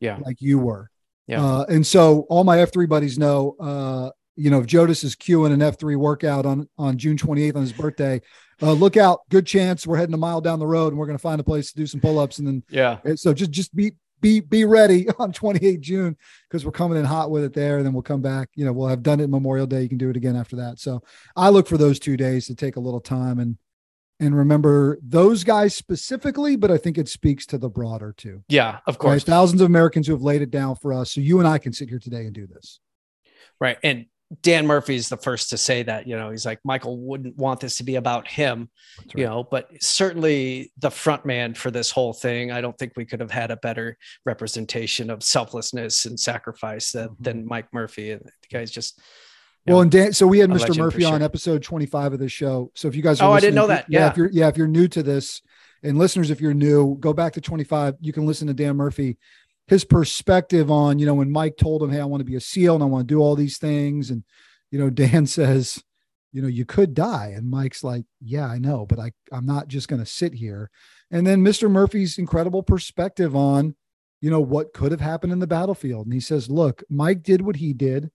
[0.00, 0.18] Yeah.
[0.24, 0.90] like you were.
[1.28, 1.44] Yeah.
[1.44, 5.52] Uh, and so all my F3 buddies know uh, you know, if Jodas is queuing
[5.52, 8.18] an F3 workout on on June 28th on his birthday,
[8.62, 9.20] uh, look out.
[9.28, 11.44] Good chance we're heading a mile down the road and we're going to find a
[11.44, 12.98] place to do some pull-ups and then Yeah.
[13.16, 13.92] so just just be
[14.22, 16.16] be be ready on 28 June
[16.48, 18.48] because we're coming in hot with it there, and then we'll come back.
[18.54, 19.82] You know, we'll have done it Memorial Day.
[19.82, 20.78] You can do it again after that.
[20.78, 21.02] So
[21.36, 23.58] I look for those two days to take a little time and
[24.20, 28.44] and remember those guys specifically, but I think it speaks to the broader too.
[28.48, 28.78] Yeah.
[28.86, 28.98] Of Right?
[29.00, 29.24] course.
[29.24, 31.10] Thousands of Americans who have laid it down for us.
[31.10, 32.78] So you and I can sit here today and do this.
[33.60, 33.78] Right.
[33.82, 34.06] And
[34.40, 37.76] Dan Murphy's the first to say that, you know, he's like, Michael wouldn't want this
[37.76, 42.12] to be about him, That's you know, but certainly the front man for this whole
[42.12, 42.50] thing.
[42.50, 47.08] I don't think we could have had a better representation of selflessness and sacrifice than,
[47.10, 47.16] Mhm.
[47.20, 48.12] than Mike Murphy.
[48.12, 49.00] And the guy's just,
[49.66, 50.76] Well, and Dan, so we had Mr.
[50.76, 52.72] Murphy on episode 25 of the show.
[52.74, 53.84] So if you guys are Oh, I didn't know that.
[53.84, 54.10] If, Yeah.
[54.10, 55.40] if you're yeah, if you're new to this
[55.84, 57.94] and listeners, if you're new, go back to 25.
[58.00, 59.18] You can listen to Dan Murphy,
[59.68, 62.40] his perspective on, you know, when Mike told him, Hey, I want to be a
[62.40, 64.10] SEAL and I want to do all these things.
[64.10, 64.24] And,
[64.70, 65.82] you know, Dan says,
[66.32, 67.32] you know, you could die.
[67.36, 70.70] And Mike's like, Yeah, I know, but I, I'm not just going to sit here.
[71.10, 71.70] And then Mr.
[71.70, 73.76] Murphy's incredible perspective on,
[74.20, 76.06] you know, what could have happened in the battlefield.
[76.06, 78.10] And he says, Look, Mike did what he did.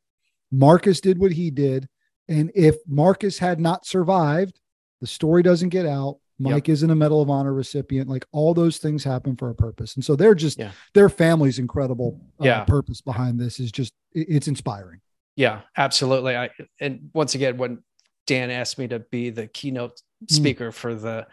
[0.52, 1.88] Marcus did what he did.
[2.28, 4.60] And if Marcus had not survived,
[5.00, 6.18] the story doesn't get out.
[6.40, 8.10] Mike isn't a Medal of Honor recipient.
[8.10, 9.96] Like all those things happen for a purpose.
[9.96, 10.72] And so they're just, Yeah.
[10.94, 12.64] their family's incredible uh, Yeah.
[12.66, 15.02] purpose behind this is just, it's inspiring.
[15.36, 16.36] yeah, absolutely.
[16.36, 17.84] I, and once again, when
[18.28, 21.28] Dan asked me to be the keynote speaker for the,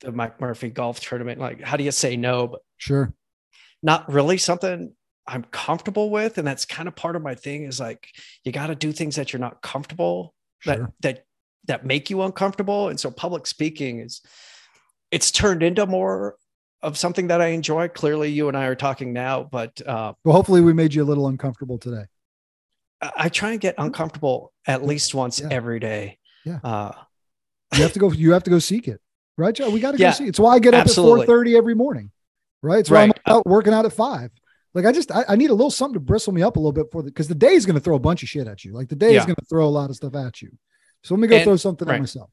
[0.00, 2.46] the Mike Murphy golf tournament, like, how do you say no?
[2.48, 3.14] But Sure.
[3.82, 4.94] not really something
[5.26, 6.36] I'm comfortable with.
[6.38, 8.08] And that's kind of part of my thing is like,
[8.44, 10.76] you got to do things that you're not comfortable Sure.
[10.76, 11.24] that, that
[11.84, 12.88] make you uncomfortable.
[12.88, 14.20] And so public speaking is,
[15.10, 16.36] it's turned into more
[16.82, 17.88] of something that I enjoy.
[17.88, 21.06] Clearly you and I are talking now, but, uh, Well, hopefully we made you a
[21.06, 22.04] little uncomfortable today.
[23.00, 25.48] I, I try and get uncomfortable at least once Yeah.
[25.50, 26.18] every day.
[26.44, 26.58] Yeah.
[26.62, 26.92] Uh,
[27.74, 29.00] You have to go, you have to go seek it.
[29.36, 29.70] Right, Joe?
[29.70, 30.28] We got to Yeah, go see it.
[30.28, 31.22] It's why I get up absolutely.
[31.22, 32.10] at 4 every morning.
[32.62, 32.78] Right.
[32.80, 33.20] It's why Right.
[33.26, 34.30] I'm out working out at five.
[34.74, 36.72] Like I just I, I need a little something to bristle me up a little
[36.72, 38.64] bit for the because the day is going to throw a bunch of shit at
[38.64, 38.72] you.
[38.72, 40.50] Like the day is going to throw a lot of stuff at you.
[41.04, 41.96] So let me go And- throw something right.
[41.96, 42.30] at myself.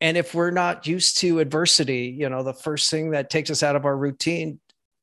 [0.00, 3.62] and if we're not used to adversity you know the first thing that takes us
[3.62, 4.58] out of our routine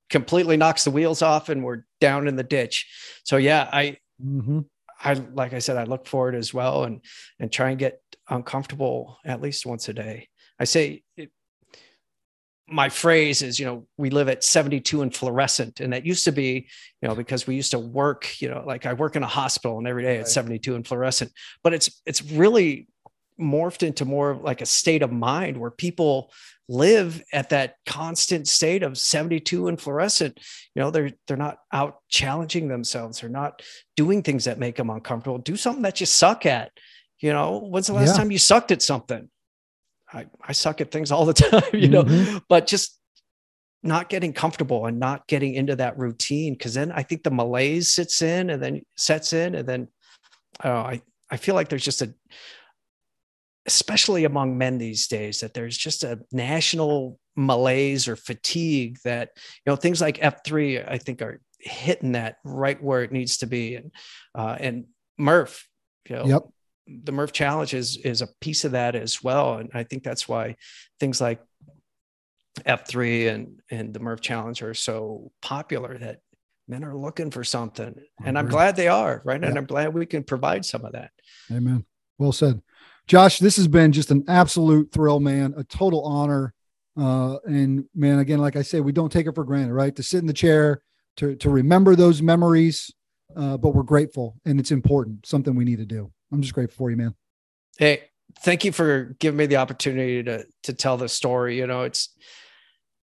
[0.09, 2.87] completely knocks the wheels off and we're down in the ditch
[3.23, 4.59] so yeah i Mm-hmm.
[5.01, 6.99] i like i said i look forward as well and
[7.39, 10.27] and try and get uncomfortable at least once a day
[10.59, 11.03] i say
[12.71, 15.79] my phrase is you know we live at 72 and fluorescent.
[15.79, 16.67] And that used to be
[17.01, 19.77] you know because we used to work you know like i work in a hospital
[19.77, 20.21] and every day Right.
[20.21, 21.31] it's 72 and fluorescent.
[21.63, 22.87] But it's it's really
[23.39, 26.31] morphed into more of like a state of mind where people
[26.67, 30.37] live at that constant state of 72 and fluorescent.
[30.75, 33.21] You know they're they're not out challenging themselves.
[33.21, 33.61] They're not
[33.95, 35.37] doing things that make them uncomfortable.
[35.39, 36.71] Do something that you suck at.
[37.19, 38.17] You know when's the last Yeah.
[38.17, 39.29] time you sucked at something
[40.13, 42.41] i i suck at things all the time you know Mhm.
[42.49, 42.97] but just
[43.81, 47.93] not getting comfortable and not getting into that routine because then i think the malaise
[47.93, 49.87] sits in and then sets in and then
[50.65, 51.01] uh, i
[51.31, 52.13] i feel like there's just a
[53.65, 59.29] especially among men these days that there's just a national malaise or fatigue that
[59.65, 63.45] you know things like f3 i think are hitting that right where it needs to
[63.47, 63.91] be and
[64.35, 64.85] uh, and
[65.17, 65.67] murph
[66.09, 66.43] you know Yep.
[67.03, 70.27] The murph challenge is is a piece of that as well and i think that's
[70.27, 70.55] why
[70.99, 71.39] things like
[72.65, 76.19] f3 and and the murph challenge are so popular that
[76.67, 79.59] men are looking for something and i'm glad they are right and Yeah.
[79.59, 81.11] i'm glad we can provide some of that
[81.51, 81.85] Amen.
[82.17, 82.61] Well said.
[83.07, 86.53] Josh, this has been just an absolute thrill, man, a total honor.
[86.95, 89.95] Uh, and man, again, like I say, we don't take it for granted, right?
[89.95, 90.83] To sit in the chair,
[91.17, 92.93] to, to remember those memories.
[93.35, 96.11] Uh, but we're grateful and it's important, something we need to do.
[96.31, 97.15] I'm just grateful for you, man.
[97.77, 98.03] hey
[98.39, 102.15] thank you for giving me the opportunity to to tell the story you know it's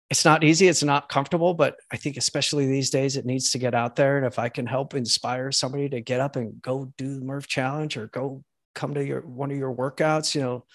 [0.10, 3.58] it's not easy it's not comfortable but i think especially these days it needs to
[3.58, 6.92] get out there and if i can help inspire somebody to get up and go
[6.98, 8.44] do the murph challenge or go
[8.74, 10.66] come to your one of your workouts you know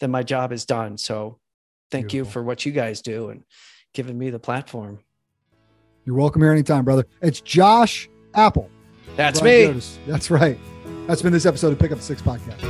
[0.00, 1.38] then my job is done so
[1.90, 3.42] thank you for what you guys do and
[3.94, 4.98] giving me the platform
[6.04, 7.06] You're welcome here anytime, brother.
[7.22, 8.70] It's Josh Appel
[9.16, 9.82] That's Brian me.
[10.06, 10.58] That's right.
[11.06, 12.60] That's been this episode of Pick Up the Six Podcast.